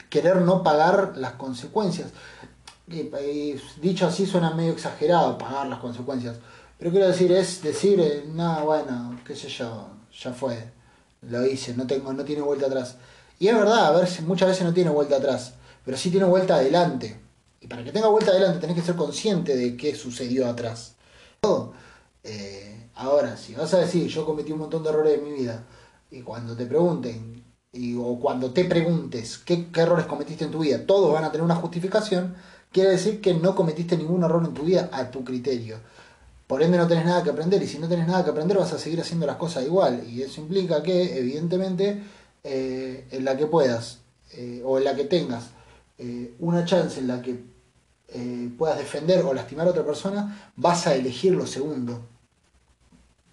[0.09, 2.09] querer no pagar las consecuencias.
[3.82, 6.38] dicho así suena medio exagerado, pagar las consecuencias.
[6.80, 10.78] Pero quiero decir, es decir, eh, nada, bueno, qué sé yo, ya fue
[11.21, 12.95] lo hice, no, tengo, no tiene vuelta atrás.
[13.39, 15.53] Y es verdad, a ver, muchas veces no tiene vuelta atrás,
[15.88, 17.17] pero sí tiene vuelta adelante.
[17.61, 20.97] Y para que tenga vuelta adelante tenés que ser consciente de qué sucedió atrás.
[22.25, 25.63] Eh, ahora, si vas a decir, yo cometí un montón de errores en mi vida,
[26.11, 30.85] y cuando te pregunten, y, o cuando te preguntes qué, errores cometiste en tu vida,
[30.85, 32.35] todos van a tener una justificación,
[32.69, 35.77] quiere decir que no cometiste ningún error en tu vida a tu criterio.
[36.47, 38.73] Por ende no tenés nada que aprender y si no tenés nada que aprender vas
[38.73, 40.03] a seguir haciendo las cosas igual.
[40.05, 42.03] Y eso implica que, evidentemente,
[42.43, 43.99] eh, en la que puedas
[44.33, 45.55] eh, o en la que tengas
[45.97, 47.57] eh, una chance en la que
[48.57, 52.07] puedas defender o lastimar a otra persona, vas a elegir lo segundo.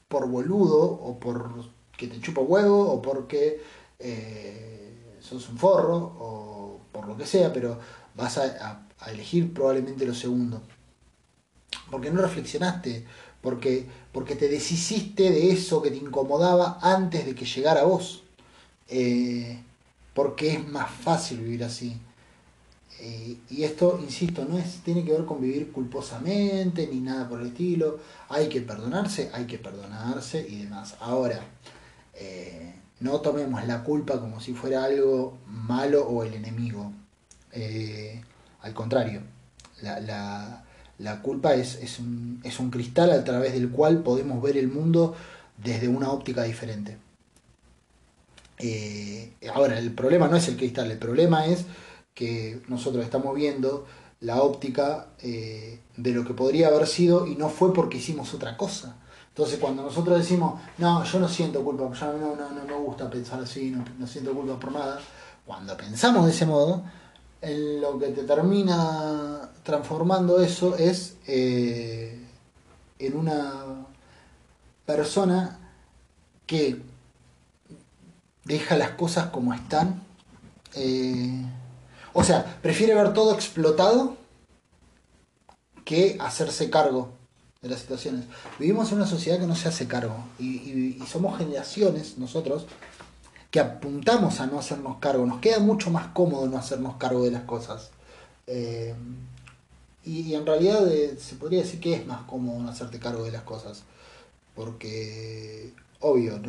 [0.09, 1.65] Por boludo o por
[1.97, 3.63] que te chupa huevo o porque
[5.21, 7.79] sos un forro o por lo que sea, pero
[8.17, 10.61] vas a elegir probablemente lo segundo
[11.91, 13.05] porque no reflexionaste,
[13.41, 18.23] porque, porque te deshiciste de eso que te incomodaba antes de que llegara a vos.
[18.89, 19.63] Eh,
[20.15, 21.97] porque es más fácil vivir así.
[23.05, 27.41] Eh, y esto, insisto, no es, tiene que ver con vivir culposamente ni nada por
[27.41, 28.01] el estilo.
[28.31, 30.97] Hay que perdonarse, hay que perdonarse y demás.
[31.01, 31.41] Ahora,
[32.15, 36.93] eh, no tomemos la culpa como si fuera algo malo o el enemigo.
[38.63, 39.21] al contrario,
[39.83, 40.65] la,
[40.99, 44.69] la culpa es, es, un, es un cristal a través del cual podemos ver el
[44.69, 45.15] mundo
[45.63, 46.97] desde una óptica diferente.
[48.59, 51.65] Eh, ahora, el problema no es el cristal, el problema es
[52.15, 53.87] que nosotros estamos viendo
[54.21, 58.57] la óptica eh, de lo que podría haber sido y no fue porque hicimos otra
[58.57, 58.97] cosa.
[59.29, 63.43] Entonces cuando nosotros decimos, no, yo no siento culpa, no, no, no me gusta pensar
[63.43, 65.01] así, no, no siento culpa por nada,
[65.45, 66.85] cuando pensamos de ese modo,
[67.43, 72.19] lo que te termina transformando eso es eh,
[72.99, 73.87] en una
[74.87, 75.59] persona
[76.47, 76.81] que
[78.45, 80.03] deja las cosas como están.
[80.75, 81.45] Eh,
[82.15, 84.17] o sea, prefiere ver todo explotado
[85.85, 87.11] que hacerse cargo
[87.61, 88.25] de las situaciones.
[88.59, 92.67] Vivimos en una sociedad que no se hace cargo y somos generaciones, nosotros,
[93.55, 95.25] que apuntamos a no hacernos cargo.
[95.27, 97.93] Nos queda mucho más cómodo no hacernos cargo de las cosas.
[98.49, 98.97] Eh,
[100.03, 103.31] y, en realidad eh, se podría decir que es más cómodo no hacerte cargo de
[103.31, 103.85] las cosas.
[104.57, 106.41] Porque, obvio,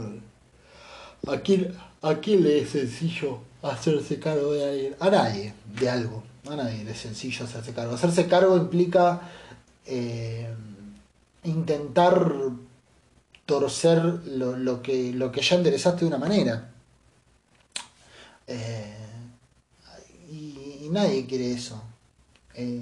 [1.28, 4.96] ¿A quién, ¿A quién le es sencillo hacerse cargo de alguien?
[5.00, 6.24] A nadie, de algo.
[6.50, 7.96] A nadie es sencillo hacerse cargo.
[7.96, 9.22] Hacerse cargo implica
[9.86, 10.48] eh,
[11.44, 12.32] intentar
[13.46, 16.72] torcer lo, que, lo que ya enderezaste de una manera.
[18.48, 18.96] Eh,
[20.30, 21.82] y, nadie quiere eso.
[22.54, 22.82] Eh,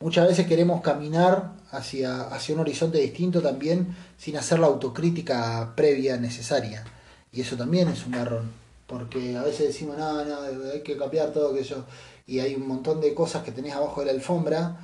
[0.00, 6.16] muchas veces queremos caminar hacia, hacia un horizonte distinto también sin hacer la autocrítica previa
[6.16, 6.84] necesaria.
[7.32, 8.61] Y eso también es un error.
[8.92, 11.86] Porque a veces decimos, no, no, hay que cambiar todo eso.
[12.26, 14.76] Y hay un montón de cosas que tenés abajo de la alfombra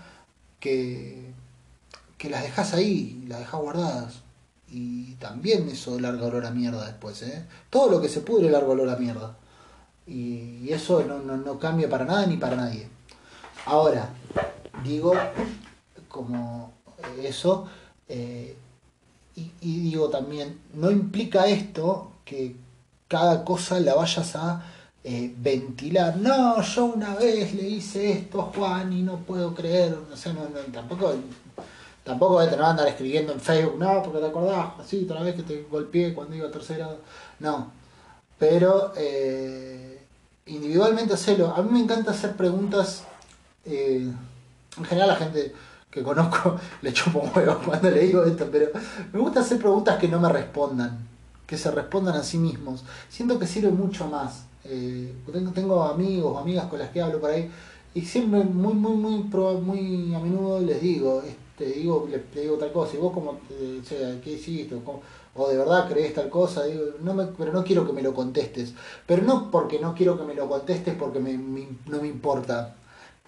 [0.58, 1.30] que,
[2.16, 4.14] que las dejas ahí, las dejas guardadas.
[4.70, 7.44] Y también eso larga olor a mierda después, ¿eh?
[7.68, 9.36] Todo lo que se pudre larga olor a mierda.
[10.06, 12.88] Y, eso no, no, cambia para nada ni para nadie.
[13.66, 14.08] Ahora,
[14.84, 15.12] digo
[16.08, 16.72] como
[17.22, 17.68] eso,
[18.08, 18.56] eh,
[19.36, 22.56] y, digo también, no implica esto que
[23.08, 24.62] cada cosa la vayas a
[25.02, 26.16] eh, ventilar.
[26.18, 30.32] No, yo una vez le hice esto a Juan y no puedo creer, o sea,
[30.32, 30.42] no,
[30.72, 31.14] tampoco
[32.08, 35.42] Tampoco te a andar escribiendo en Facebook, no, porque te acordás, así, otra vez que
[35.42, 37.00] te golpeé cuando iba a tercer grado.
[37.38, 37.70] No.
[38.38, 40.00] Pero eh,
[40.46, 41.52] individualmente hacerlo.
[41.54, 43.04] A mí me encanta hacer preguntas.
[43.66, 44.10] Eh,
[44.78, 45.52] en general, la gente
[45.90, 48.70] que conozco le chupo un huevo cuando le digo esto, pero
[49.12, 51.06] me gusta hacer preguntas que no me respondan,
[51.48, 52.84] que se respondan a sí mismos.
[53.08, 54.44] Siento que sirve mucho más.
[54.64, 57.50] Eh, tengo, tengo amigos amigas con las que hablo por ahí
[57.94, 59.24] y siempre muy, muy, muy,
[59.62, 61.22] muy a menudo les digo,
[61.56, 64.76] te digo, le, digo tal cosa, y vos como, o sea, ¿qué hiciste?
[65.34, 68.12] O, de verdad crees tal cosa, digo, no me, pero no quiero que me lo
[68.12, 68.74] contestes.
[69.06, 72.76] Pero no porque no quiero que me lo contestes porque me, no me importa.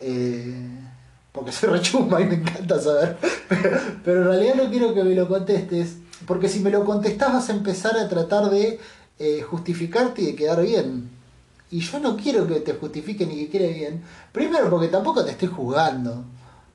[0.01, 0.79] Eh,
[1.33, 3.16] porque soy rechumba y me encanta saber.
[4.05, 5.99] Pero, en realidad no quiero que me lo contestes.
[6.31, 8.78] Porque si me lo contestás vas a empezar a tratar de
[9.18, 11.11] eh, justificarte y de quedar bien.
[11.72, 14.05] Y yo no quiero que te justifique ni que quede bien.
[14.31, 16.22] Primero porque tampoco te estoy juzgando.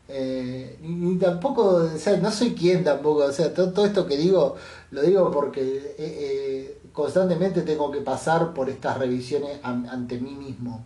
[0.09, 4.57] Eh, y, tampoco, o sea, no soy quien tampoco, o sea, todo, esto que digo,
[4.91, 10.83] lo digo porque eh, constantemente tengo que pasar por estas revisiones ante mí mismo.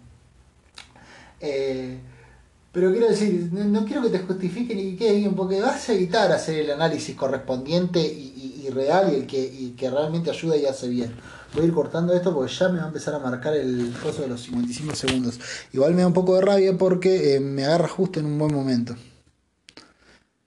[2.71, 5.93] pero quiero decir, no, quiero que te justifique ni que quede bien, porque vas a
[5.93, 8.38] evitar hacer el análisis correspondiente y,
[8.69, 11.13] real y el que, que realmente ayuda y hace bien.
[11.53, 14.21] Voy a ir cortando esto porque ya me va a empezar a marcar el coso
[14.21, 15.39] de los 55 segundos.
[15.73, 18.95] Igual me da un poco de rabia porque me agarra justo en un buen momento.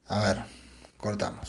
[0.07, 0.45] A ver,
[0.97, 1.49] cortamos.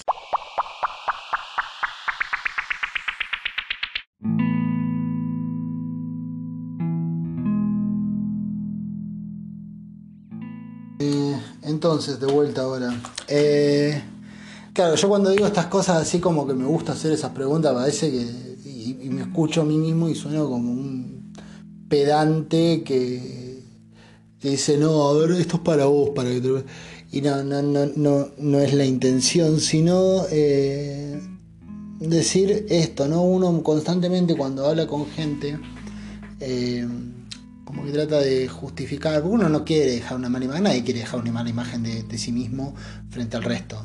[10.99, 12.93] Eh, entonces, de vuelta ahora.
[13.27, 14.01] Eh,
[14.73, 18.11] claro, yo cuando digo estas cosas así como que me gusta hacer esas preguntas, parece
[18.11, 18.53] que.
[18.69, 21.33] Y, me escucho a mí mismo y sueno como un
[21.87, 23.61] pedante que,
[24.39, 26.49] que dice: No, a ver, esto es para vos, para que te
[27.13, 31.21] y no, no, no, no, no es la intención, sino eh,
[31.99, 33.21] decir esto, ¿no?
[33.21, 35.59] Uno constantemente cuando habla con gente,
[36.39, 36.87] eh,
[37.65, 41.19] como que trata de justificar, uno no quiere dejar una mala imagen, nadie quiere dejar
[41.19, 42.73] una mala imagen de, sí mismo
[43.11, 43.77] frente al resto.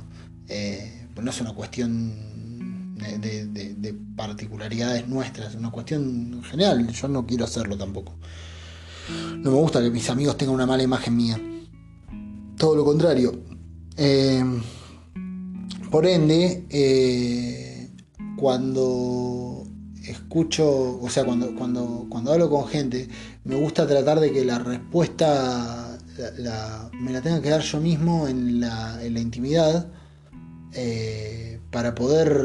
[0.48, 7.08] Eh, pues no es una cuestión de, de, particularidades nuestras, es una cuestión general, yo
[7.08, 8.16] no quiero hacerlo tampoco.
[9.36, 11.40] No me gusta que mis amigos tengan una mala imagen mía
[12.58, 13.32] todo lo contrario.
[13.96, 14.44] Eh,
[15.90, 17.90] por ende, eh,
[18.36, 19.64] cuando
[20.04, 23.08] escucho, o sea, cuando, cuando, cuando hablo con gente,
[23.44, 25.98] me gusta tratar de que la respuesta
[27.00, 29.86] me la tenga que dar yo mismo en la, intimidad
[30.74, 32.44] eh, para poder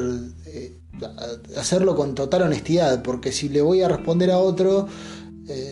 [1.57, 4.87] hacerlo con total honestidad, porque si le voy a responder a otro,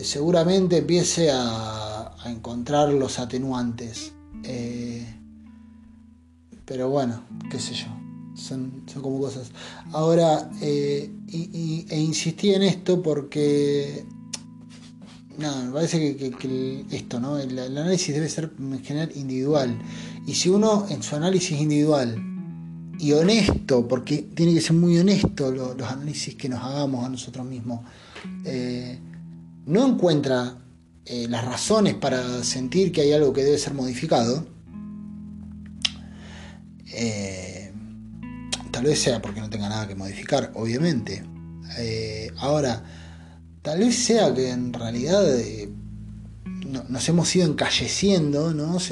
[0.02, 1.82] seguramente empiece a
[2.26, 4.12] encontrar los atenuantes.
[4.44, 5.06] Eh,
[6.64, 7.86] pero bueno, qué sé yo.
[8.34, 9.50] Son, como cosas.
[9.92, 14.04] Ahora, eh, e insistí en esto porque.
[15.38, 17.38] Nada, me parece que, esto, ¿no?
[17.38, 19.78] El, análisis debe ser en general individual.
[20.26, 22.16] Y si uno en su análisis individual
[23.02, 27.44] y honesto, porque tiene que ser muy honesto los análisis que nos hagamos a nosotros
[27.44, 27.80] mismos,
[28.44, 28.96] eh,
[29.66, 30.56] no encuentra
[31.04, 34.46] eh, las razones para sentir que hay algo que debe ser modificado,
[36.92, 37.72] eh,
[38.70, 41.24] tal vez sea porque no tenga nada que modificar, obviamente.
[42.38, 42.84] Ahora,
[43.62, 45.24] tal vez sea que en realidad
[46.88, 48.74] nos hemos ido encalleciendo, ¿no?
[48.74, 48.88] nos,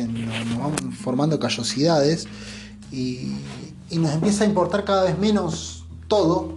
[0.58, 2.26] vamos formando callosidades
[2.90, 3.36] y,
[3.98, 6.54] nos empieza a importar cada vez menos todo.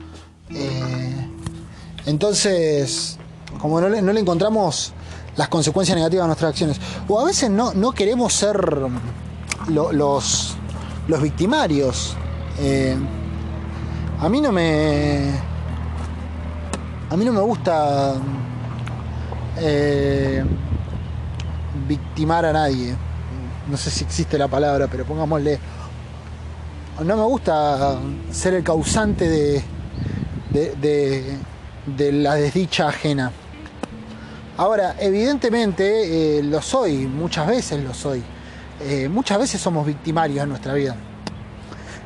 [2.05, 3.17] Entonces,
[3.59, 4.93] como no le, encontramos
[5.35, 8.57] las consecuencias negativas a nuestras acciones, o a veces no, no queremos ser
[9.69, 10.55] lo- los,
[11.07, 12.15] los victimarios.
[12.59, 12.95] Eh,
[14.19, 15.31] a mí no me.
[17.09, 18.15] A mí no me gusta
[19.57, 20.43] eh,
[21.87, 22.95] victimar a nadie.
[23.69, 25.59] No sé si existe la palabra, pero pongámosle.
[27.03, 27.99] No me gusta
[28.31, 29.61] ser el causante de,
[30.53, 33.31] de, la desdicha ajena.
[34.55, 38.23] Ahora, evidentemente eh, lo soy, muchas veces lo soy.
[38.81, 40.95] Eh, muchas veces somos victimarios en nuestra vida.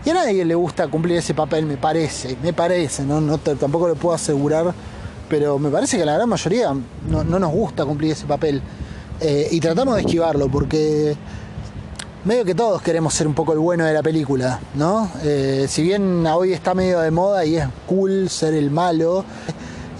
[0.03, 3.95] Y a nadie le gusta cumplir ese papel, me parece, me parece, no, tampoco lo
[3.95, 4.73] puedo asegurar,
[5.29, 6.73] pero me parece que la gran mayoría
[7.07, 8.61] no, no nos gusta cumplir ese papel.
[9.19, 11.15] Eh, y tratamos de esquivarlo, porque
[12.26, 15.09] medio que todos queremos ser un poco el bueno de la película, ¿no?
[15.24, 19.24] Eh, si bien hoy está medio de moda y es cool ser el malo,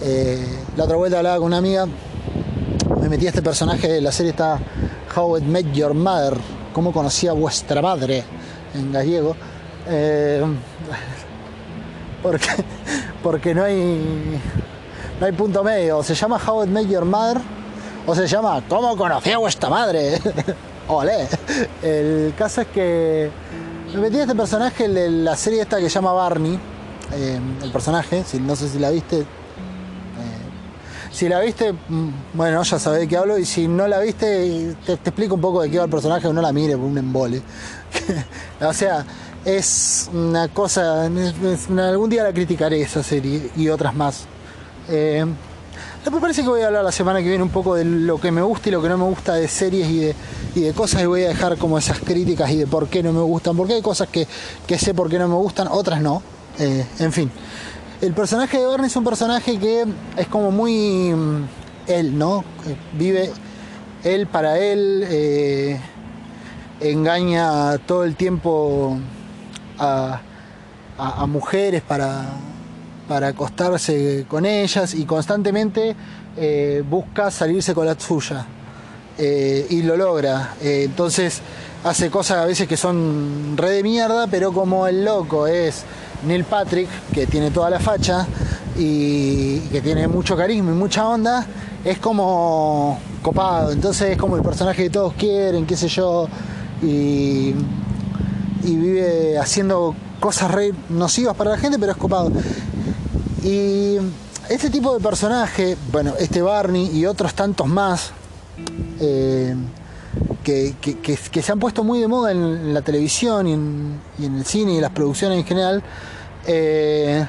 [0.00, 0.44] eh,
[0.76, 1.86] la otra vuelta hablaba con una amiga,
[3.00, 4.58] me metí a este personaje de la serie está
[5.16, 6.36] How It Met Your Mother,
[6.72, 8.24] cómo conocía vuestra madre
[8.74, 9.34] en gallego.
[9.86, 10.44] Eh,
[12.22, 12.48] porque,
[13.22, 14.40] porque no hay
[15.20, 16.02] no hay punto medio.
[16.02, 17.38] Se llama How It Met Your Mother
[18.06, 20.20] o se llama ¿Cómo conocí a vuestra madre?
[20.88, 21.28] Ole.
[21.82, 23.30] El caso es que
[23.94, 26.58] me metí a este personaje de la serie esta que llama Barney.
[27.14, 29.20] eh, el personaje, si, no sé si la viste.
[29.20, 29.24] eh,
[31.10, 33.38] si la viste, mm, bueno, ya sabés de qué hablo.
[33.38, 36.32] Y si no la viste, te, te explico un poco de qué va el personaje,
[36.32, 37.40] no la mire por un embole.
[38.60, 39.04] o sea,
[39.44, 41.04] es una cosa.
[41.06, 44.26] algún día la criticaré esa serie y otras más.
[44.88, 45.24] Eh,
[46.10, 48.30] me parece que voy a hablar la semana que viene un poco de lo que
[48.30, 50.14] me gusta y lo que no me gusta de series y de,
[50.54, 53.12] y de cosas y voy a dejar como esas críticas y de por qué no
[53.12, 54.26] me gustan, porque hay cosas que,
[54.66, 56.22] que sé por qué no me gustan, otras no.
[56.58, 57.30] Eh, en fin,
[58.00, 59.84] el personaje de Barney es un personaje que
[60.16, 61.44] es como muy mm,
[61.88, 62.44] él, ¿no?
[62.66, 63.30] Eh, Vive
[64.04, 65.80] él para él, eh,
[66.80, 68.98] engaña todo el tiempo
[69.78, 70.20] a
[71.26, 72.26] mujeres para,
[73.08, 75.96] para acostarse con ellas y constantemente
[76.36, 78.46] eh, busca salirse con la suya
[79.16, 80.54] eh, y lo logra.
[80.60, 81.40] Eh, entonces
[81.82, 85.84] hace cosas a veces que son re de mierda, pero como el loco es
[86.26, 88.26] Neil Patrick, que tiene toda la facha
[88.76, 91.44] y que tiene mucho carisma y mucha onda,
[91.84, 93.72] es como copado.
[93.72, 96.28] Entonces es como el personaje que todos quieren, qué sé yo,
[96.82, 97.54] y,
[98.62, 102.30] y vive haciendo cosas re nocivas para la gente, pero es copado.
[103.42, 103.96] Y
[104.48, 108.12] este tipo de personaje, bueno, este Barney y otros tantos más,
[109.00, 109.54] eh,
[110.42, 114.44] que, que- se han puesto muy de moda en la televisión y en, y el
[114.44, 115.82] cine y en las producciones en general,
[116.46, 117.26] eh,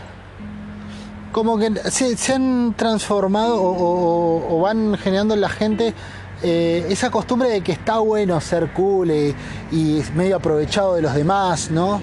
[1.31, 5.93] como que se, han transformado o, van generando en la gente
[6.41, 9.35] eh, esa costumbre de que está bueno ser cool eh,
[9.71, 12.01] y medio aprovechado de los demás, ¿no?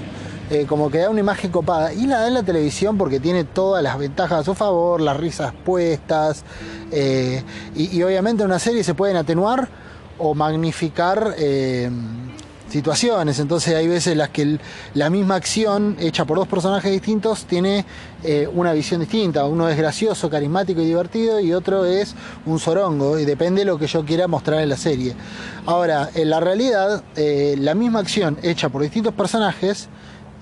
[0.48, 1.92] Eh, como que da una imagen copada.
[1.92, 5.16] Y la da en la televisión porque tiene todas las ventajas a su favor, las
[5.16, 6.44] risas puestas.
[6.92, 7.42] eh,
[7.74, 9.68] y, obviamente en una serie se pueden atenuar
[10.18, 11.90] o magnificar eh,
[12.68, 13.40] situaciones.
[13.40, 14.58] Entonces hay veces las que
[14.94, 17.84] la misma acción hecha por dos personajes distintos tiene
[18.54, 19.44] una visión distinta.
[19.44, 23.18] Uno es gracioso, carismático y divertido y otro es un sorongo.
[23.18, 25.14] Y depende de lo que yo quiera mostrar en la serie.
[25.64, 29.88] Ahora, en la realidad, la misma acción hecha por distintos personajes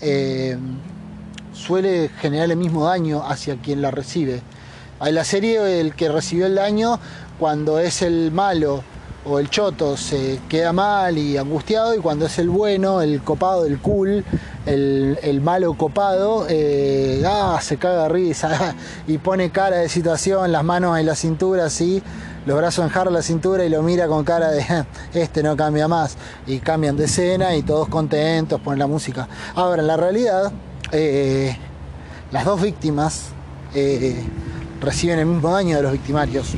[0.01, 0.57] eh,
[1.53, 4.43] suele generar el mismo daño hacia quien la recibe.
[5.01, 6.99] En la serie el que recibió el daño
[7.39, 8.83] cuando es el malo
[9.27, 13.65] o el choto se queda mal y angustiado y cuando es el bueno, el copado,
[13.65, 14.25] el cool,
[14.67, 18.75] el, el malo copado, eh, ah, se caga risa
[19.07, 22.03] y pone cara de situación, las manos en la cintura así,
[22.47, 24.65] los brazos en jarra la cintura y lo mira con cara de
[25.15, 26.17] este no cambia más
[26.47, 29.29] y cambian de escena y todos contentos, ponen la música.
[29.55, 30.53] Ahora, en la realidad,
[30.93, 31.57] eh,
[32.31, 33.27] las dos víctimas
[33.75, 34.23] eh,
[34.81, 36.49] reciben el mismo daño de los victimarios.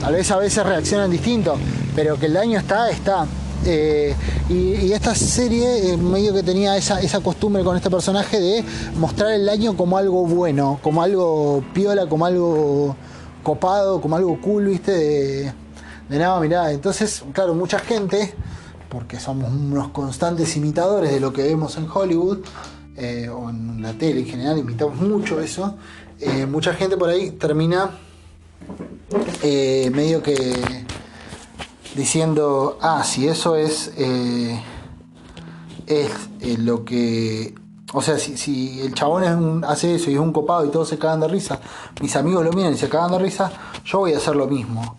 [0.00, 1.56] Tal vez a veces reaccionan distinto,
[1.94, 3.26] pero que el daño está, está.
[3.64, 4.14] Eh,
[4.48, 8.64] y, esta serie medio que tenía esa, esa costumbre con este personaje de
[8.96, 12.96] mostrar el daño como algo bueno, como algo piola, como algo
[13.42, 16.72] copado, como algo cool, viste, de, nada, mirá.
[16.72, 18.34] Entonces, claro, mucha gente,
[18.88, 22.38] porque somos unos constantes imitadores de lo que vemos en Hollywood,
[22.96, 25.76] eh, o en la tele en general, imitamos mucho eso,
[26.20, 27.90] eh, mucha gente por ahí termina
[29.42, 30.84] eh, medio que
[31.94, 33.92] diciendo, ah, si eso es,
[35.86, 37.54] es lo que
[37.92, 41.20] o sea, si, el chabón hace eso y es un copado y todos se cagan
[41.20, 41.60] de risa,
[42.02, 43.50] mis amigos lo miran y se cagan de risa,
[43.84, 44.94] yo voy a hacer lo mismo.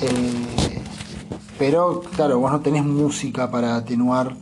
[0.00, 0.82] Eh,
[1.58, 4.34] pero, claro, vos no tenés música para atenuar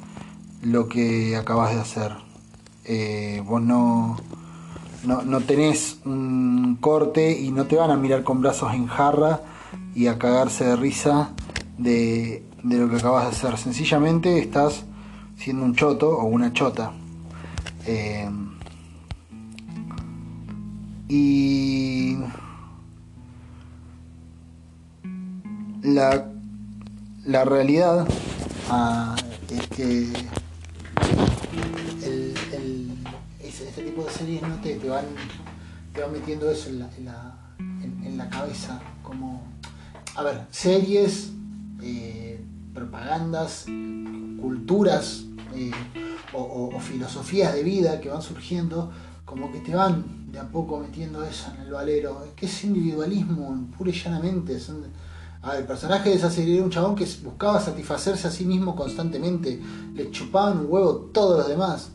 [0.62, 2.12] lo que acabas de hacer.
[2.84, 4.16] Eh, vos no,
[5.04, 9.40] no, tenés un corte y no te van a mirar con brazos en jarra
[9.94, 11.30] y a cagarse de risa
[11.76, 13.58] de lo que acabas de hacer.
[13.58, 14.84] Sencillamente estás
[15.36, 16.92] siendo un choto o una chota.
[17.86, 18.28] Eh,
[21.08, 22.16] y
[25.82, 26.26] la,
[27.24, 28.06] la realidad
[28.68, 29.16] ah,
[29.50, 30.12] es que
[32.04, 32.34] el,
[33.42, 34.54] este tipo de series ¿no?
[34.60, 35.04] te, te, van,
[35.94, 38.80] te van metiendo eso en la, en la, en, la cabeza.
[39.02, 39.42] Como,
[40.14, 41.30] a ver, series,
[41.82, 42.40] eh,
[42.74, 43.64] propagandas,
[44.40, 45.24] culturas.
[45.54, 45.72] Eh,
[46.32, 48.90] o, filosofías de vida que van surgiendo,
[49.24, 52.26] como que te van de a poco metiendo eso en el valero.
[52.36, 54.56] que es individualismo, pura y llanamente.
[54.56, 59.60] el personaje de esa serie era un chabón que buscaba satisfacerse a sí mismo constantemente.
[59.94, 61.90] Le chupaban un huevo todos los demás.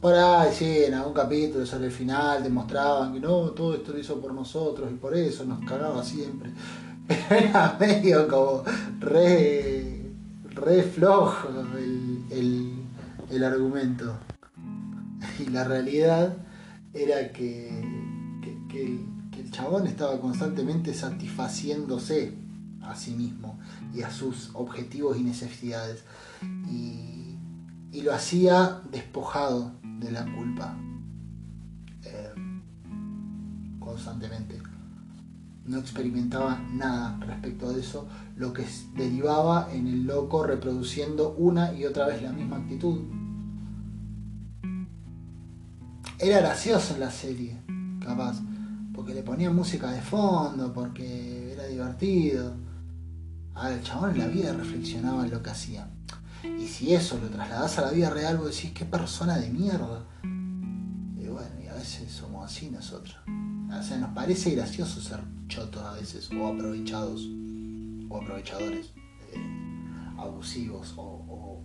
[0.00, 3.98] Por ahí, sí, en algún capítulo sobre el final demostraban que no, todo esto lo
[3.98, 6.52] hizo por nosotros y por eso nos cagaba siempre.
[7.08, 8.62] Pero era medio como
[9.00, 10.02] re,
[10.54, 12.77] re flojo el el
[13.44, 14.18] argumento.
[15.38, 16.36] Y la realidad
[16.94, 17.68] era que,
[18.74, 22.34] el, chabón estaba constantemente satisfaciéndose
[22.82, 23.58] a sí mismo
[23.94, 26.04] y a sus objetivos y necesidades.
[26.70, 27.14] Y,
[28.02, 30.76] lo hacía despojado de la culpa.
[32.04, 32.32] Eh,
[33.80, 34.67] constantemente.
[35.68, 38.64] No experimentaba nada respecto de eso, lo que
[38.96, 43.00] derivaba en el loco reproduciendo una y otra vez la misma actitud
[46.18, 47.56] era gracioso en la serie,
[48.00, 48.40] capaz,
[48.92, 52.54] porque le ponían música de fondo, porque era divertido.
[53.54, 55.88] A ver, el chabón en la vida reflexionaba en lo que hacía.
[56.58, 60.04] Y si eso lo trasladás a la vida real, vos decís, qué persona de mierda.
[60.24, 63.16] Y bueno, y a veces somos así nosotros.
[63.68, 67.28] O sea, nos parece gracioso ser chotos a veces, o aprovechados,
[68.08, 68.92] o aprovechadores,
[69.32, 69.38] eh,
[70.18, 71.62] abusivos, o,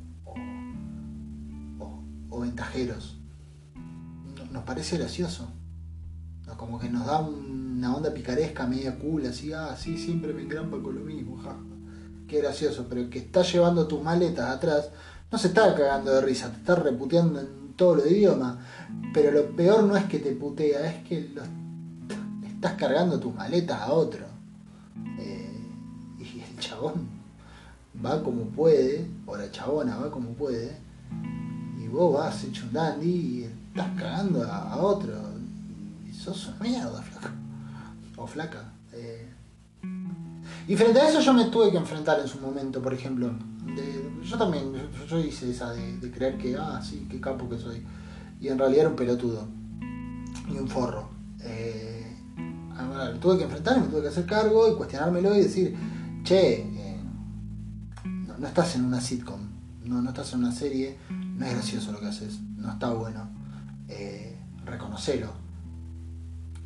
[2.30, 3.18] o ventajeros
[4.54, 5.48] nos parece gracioso.
[6.58, 10.78] Como que nos da una onda picaresca, media cool, así, ah, sí, siempre me engrampa
[10.82, 11.58] con lo mismo, ja.
[12.28, 14.92] Qué gracioso, pero el que está llevando tus maletas atrás
[15.32, 18.58] no se está cagando de risa, te está reputeando en todos los idiomas.
[19.14, 21.34] Pero lo peor no es que te putea, es que
[22.64, 24.26] estás cargando tus maletas a otro.
[25.20, 25.68] Eh,
[26.18, 27.10] y el chabón
[28.04, 30.78] va como puede, o la chabona va como puede,
[31.78, 35.14] y vos vas hecho un dandy y estás cagando a, otro.
[36.10, 37.32] Y sos una mierda, flaca.
[38.16, 38.72] O flaca.
[38.94, 39.30] Eh.
[40.66, 43.30] Y frente a eso yo me tuve que enfrentar en su momento, por ejemplo.
[44.24, 44.72] yo también,
[45.10, 47.84] yo, hice esa de, creer que, ah, sí, qué capo que soy.
[48.40, 49.46] Y en realidad era un pelotudo.
[50.50, 51.10] Y un forro.
[51.42, 52.03] Eh,
[53.20, 55.76] tuve que enfrentar, me tuve que hacer cargo y cuestionármelo y decir,
[56.24, 57.00] che, eh,
[58.06, 59.40] no, estás en una sitcom,
[59.86, 63.44] no, no estás en una serie, no es gracioso lo que haces, no está bueno
[63.90, 65.28] eh, reconocerlo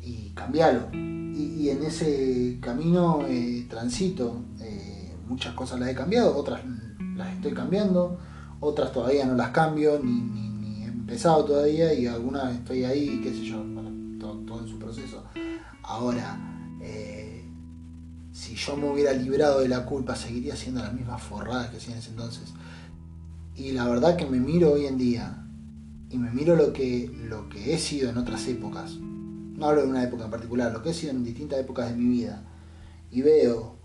[0.02, 0.88] y cambiarlo.
[0.92, 6.62] Y, en ese camino eh, transito, eh, muchas cosas las he cambiado, otras
[7.16, 8.18] las estoy cambiando,
[8.60, 13.44] otras todavía no las cambio, ni, he empezado todavía, y algunas estoy ahí, qué sé
[13.44, 13.62] yo,
[14.18, 15.17] todo, en su proceso.
[15.88, 16.38] Ahora,
[18.32, 21.94] si yo me hubiera librado de la culpa, seguiría haciendo las mismas forradas que hacía
[21.94, 22.52] en ese entonces.
[23.56, 25.44] Y la verdad que me miro hoy en día
[26.10, 29.88] y me miro lo que, lo que he sido en otras épocas, no hablo de
[29.88, 32.44] una época en particular, lo que he sido en distintas épocas de mi vida,
[33.10, 33.76] y veo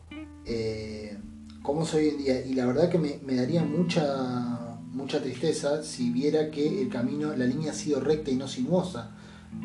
[0.46, 1.18] eh,
[1.64, 6.12] cómo soy hoy en día, y la verdad que me, daría mucha, mucha tristeza si
[6.12, 9.16] viera que el camino, la línea ha sido recta y no sinuosa.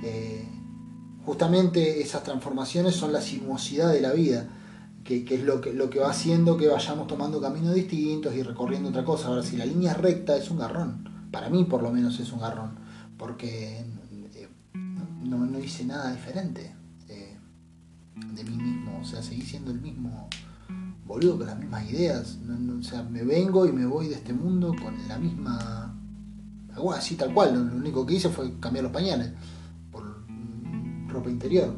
[0.02, 0.46] Eh,
[1.28, 4.48] justamente esas transformaciones son la sinuosidad de la vida.
[5.04, 8.90] Que, es lo que, lo que va haciendo que vayamos tomando caminos distintos y recorriendo
[8.90, 9.28] otra cosa.
[9.28, 12.32] Ahora, si la línea es recta, es un garrón para mí por lo menos es
[12.32, 12.70] un garrón,
[13.16, 13.80] porque
[14.34, 16.74] eh, no, hice nada diferente
[17.08, 17.36] eh,
[18.34, 20.28] de mí mismo, o sea, seguí siendo el mismo
[21.06, 22.38] boludo con las mismas ideas,
[22.78, 25.94] o sea, me vengo y me voy de este mundo con la misma,
[26.94, 29.30] así tal cual, lo, único que hice fue cambiar los pañales
[31.08, 31.74] ropa interior,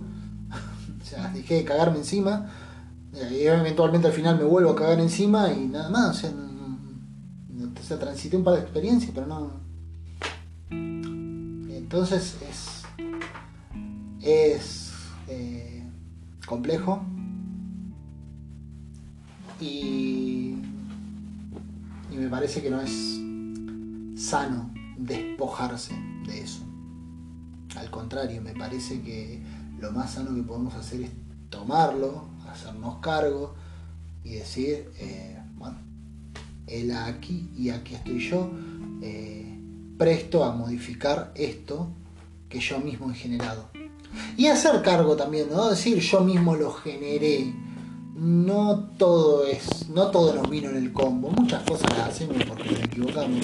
[1.02, 2.50] o sea, dejé de cagarme encima,
[3.12, 6.30] y eventualmente al final me vuelvo a cagar encima y nada más, o sea,
[7.98, 9.60] transité un par de experiencias, pero no.
[10.70, 12.82] entonces es,
[14.20, 14.92] es
[15.26, 15.84] eh,
[16.46, 17.02] complejo
[19.60, 20.54] y,
[22.10, 23.20] y me parece que no es
[24.16, 25.94] sano despojarse
[26.26, 26.69] de eso.
[27.76, 29.42] Al contrario, me parece que
[29.78, 31.10] lo más sano que podemos hacer es
[31.48, 33.54] tomarlo, hacernos cargo
[34.24, 35.78] y decir, eh, bueno,
[36.66, 38.50] él aquí y aquí estoy yo,
[39.02, 39.58] eh,
[39.98, 41.88] presto a modificar esto
[42.48, 43.70] que yo mismo he generado.
[44.36, 45.70] Y hacer cargo también, ¿no?
[45.70, 47.54] Decir yo mismo lo generé.
[48.16, 51.30] No todo es, no todo nos vino en el combo.
[51.30, 53.40] Muchas cosas las hacemos porque nos equivocamos.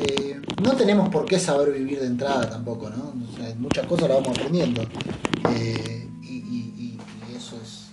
[0.00, 3.12] Eh, no tenemos por qué saber vivir de entrada tampoco, ¿no?
[3.58, 4.82] muchas cosas las vamos aprendiendo.
[5.56, 6.96] Eh, y,
[7.36, 7.88] eso es,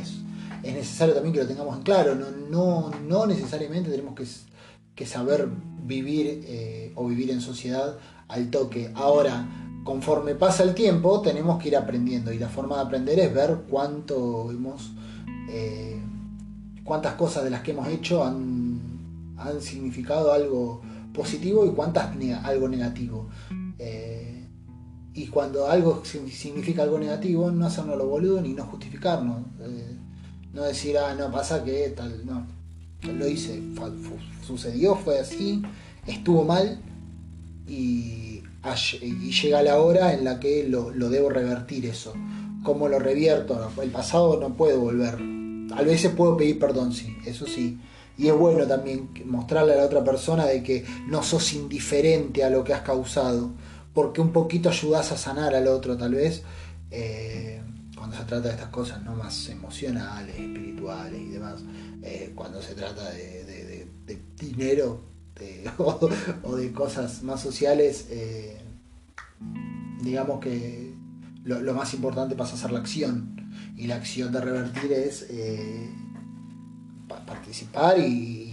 [0.00, 2.14] es, necesario también que lo tengamos en claro.
[2.14, 4.14] No, no, necesariamente tenemos
[4.94, 5.48] que, saber
[5.84, 7.96] vivir eh, o vivir en sociedad
[8.28, 8.92] al toque.
[8.94, 9.48] Ahora,
[9.82, 12.32] conforme pasa el tiempo, tenemos que ir aprendiendo.
[12.32, 14.92] Y la forma de aprender es ver cuánto hemos.
[16.84, 18.78] cuántas cosas de las que hemos hecho han,
[19.38, 20.82] han significado algo
[21.16, 22.14] positivo y cuántas
[22.44, 23.28] algo negativo.
[23.78, 24.46] Eh,
[25.14, 29.42] y cuando algo significa algo negativo, no hacernos lo boludo ni no justificarnos.
[29.60, 29.96] Eh,
[30.52, 32.46] no decir, ah, no, pasa que tal, no.
[33.02, 33.62] Lo hice,
[34.46, 35.62] sucedió, fue así,
[36.06, 36.80] estuvo mal
[37.66, 38.42] y,
[39.42, 42.14] llega la hora en la que lo, lo debo revertir eso.
[42.62, 43.70] ¿Cómo lo revierto?
[43.80, 45.18] El pasado no puedo volver.
[45.72, 47.78] A veces puedo pedir perdón, sí, eso sí
[48.18, 52.50] y es bueno también mostrarle a la otra persona de que no sos indiferente a
[52.50, 53.52] lo que has causado,
[53.92, 56.42] porque un poquito ayudas a sanar al otro tal vez,
[56.90, 57.60] eh,
[57.96, 61.62] cuando se trata de estas cosas no más emocionales, espirituales y demás,
[62.02, 63.86] eh, cuando se trata de,
[64.38, 65.00] dinero
[65.78, 68.58] o, de cosas más sociales, eh,
[70.00, 70.94] digamos que
[71.44, 73.34] lo, más importante pasa a ser la acción,
[73.76, 75.26] y la acción de revertir es
[77.08, 78.52] participar y,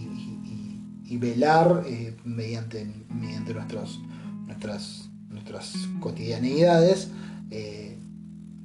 [1.19, 4.01] velar eh, mediante, mediante nuestros,
[4.47, 7.11] nuestras, nuestras cotidianeidades
[7.51, 7.99] eh,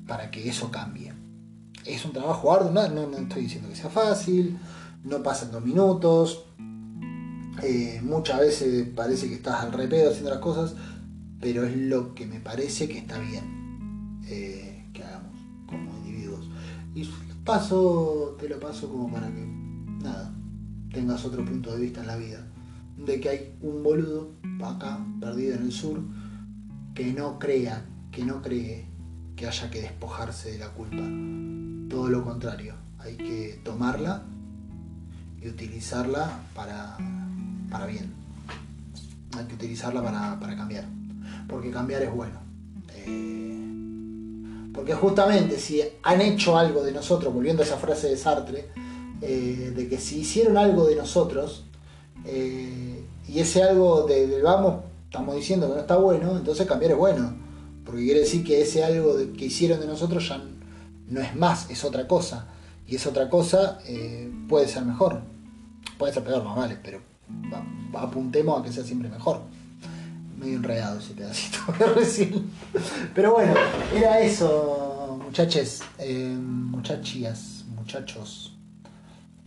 [0.06, 1.12] para que eso cambie.
[1.84, 4.58] Es un trabajo arduo, no, no, estoy diciendo que sea fácil,
[5.04, 6.46] no pasan dos minutos,
[7.62, 10.74] eh, muchas veces parece que estás al repedo haciendo las cosas,
[11.38, 15.36] pero es lo que me parece que está bien que hagamos
[15.66, 16.48] como individuos.
[16.94, 17.04] Y
[17.44, 19.57] paso, te lo paso como para que
[20.02, 20.32] nada,
[20.92, 22.46] tengas otro punto de vista en la vida.
[22.96, 24.32] De que hay un boludo
[24.64, 26.00] acá, perdido en el sur,
[26.94, 28.86] que no crea, que no cree
[29.36, 31.02] que haya que despojarse de la culpa.
[31.88, 34.24] Todo lo contrario, hay que tomarla
[35.40, 36.96] y utilizarla para,
[37.70, 38.12] para bien.
[39.38, 40.84] Hay que utilizarla para, cambiar.
[41.46, 42.40] Porque cambiar es bueno.
[42.94, 43.38] Eh,
[44.74, 48.68] porque justamente si han hecho algo de nosotros, volviendo a esa frase de Sartre,
[49.20, 51.64] eh, de que si hicieron algo de nosotros,
[52.24, 56.98] eh, y ese algo de, vamos, estamos diciendo que no está bueno, entonces cambiar es
[56.98, 57.34] bueno.
[57.84, 60.42] Porque quiere decir que ese algo que hicieron de nosotros ya
[61.08, 62.46] no es más, es otra cosa.
[62.86, 65.22] Y esa otra cosa eh, puede ser mejor.
[65.98, 67.00] Puede ser peor, más vale, pero
[67.94, 69.40] apuntemos a que sea siempre mejor.
[70.38, 71.58] Medio enredado ese pedacito
[71.96, 72.50] recién.
[73.14, 73.54] Pero bueno,
[73.94, 75.80] era eso, muchachos,
[76.70, 78.57] muchachías, muchachos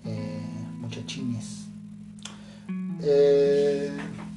[0.06, 1.68] eh, muchachines.
[3.02, 3.92] Eh,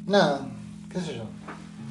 [0.07, 0.49] nada,
[0.91, 1.25] qué sé yo.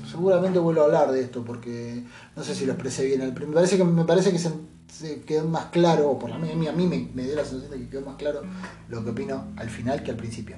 [0.10, 2.04] Seguramente vuelvo a hablar de esto porque
[2.36, 3.22] no sé si lo expresé bien.
[3.22, 6.72] Me parece que, me parece que se, quedó más claro, o por la mí, a
[6.72, 8.42] mí me, me, dio la sensación de que quedó más claro
[8.90, 10.56] lo que opino al final que al principio.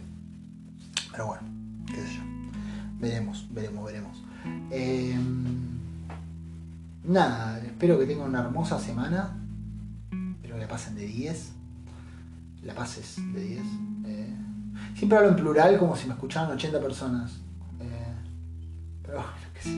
[1.11, 1.43] Pero bueno,
[1.87, 2.21] qué sé yo.
[2.99, 4.23] Veremos, veremos, veremos.
[4.71, 5.15] Eh,
[7.03, 9.37] nada, espero que tengan una hermosa semana.
[10.35, 11.54] Espero que la pasen de 10
[12.65, 13.61] la pases de 10.
[14.07, 14.35] Eh,
[14.97, 17.31] siempre hablo en plural como si me escucharan 80 personas.
[17.79, 18.15] Eh,
[19.03, 19.69] pero bueno, qué sé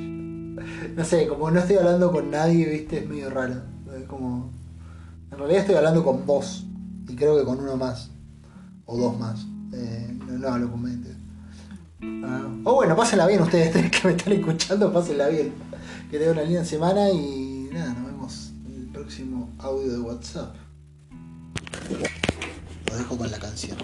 [0.95, 3.55] No sé, como no estoy hablando con nadie, viste, es medio raro.
[4.07, 4.51] como.
[5.29, 6.65] En realidad estoy hablando con vos.
[7.07, 8.09] Y creo que con uno más.
[8.85, 9.45] O dos más.
[9.73, 11.15] Eh, no, hablo con 20.
[12.23, 15.53] Ah, o bueno, pásenla bien ustedes que me están escuchando, pásenla bien.
[16.09, 20.55] Que tengan una linda semana y nada, nos vemos en el próximo audio de WhatsApp
[22.97, 23.77] dejo con la canción.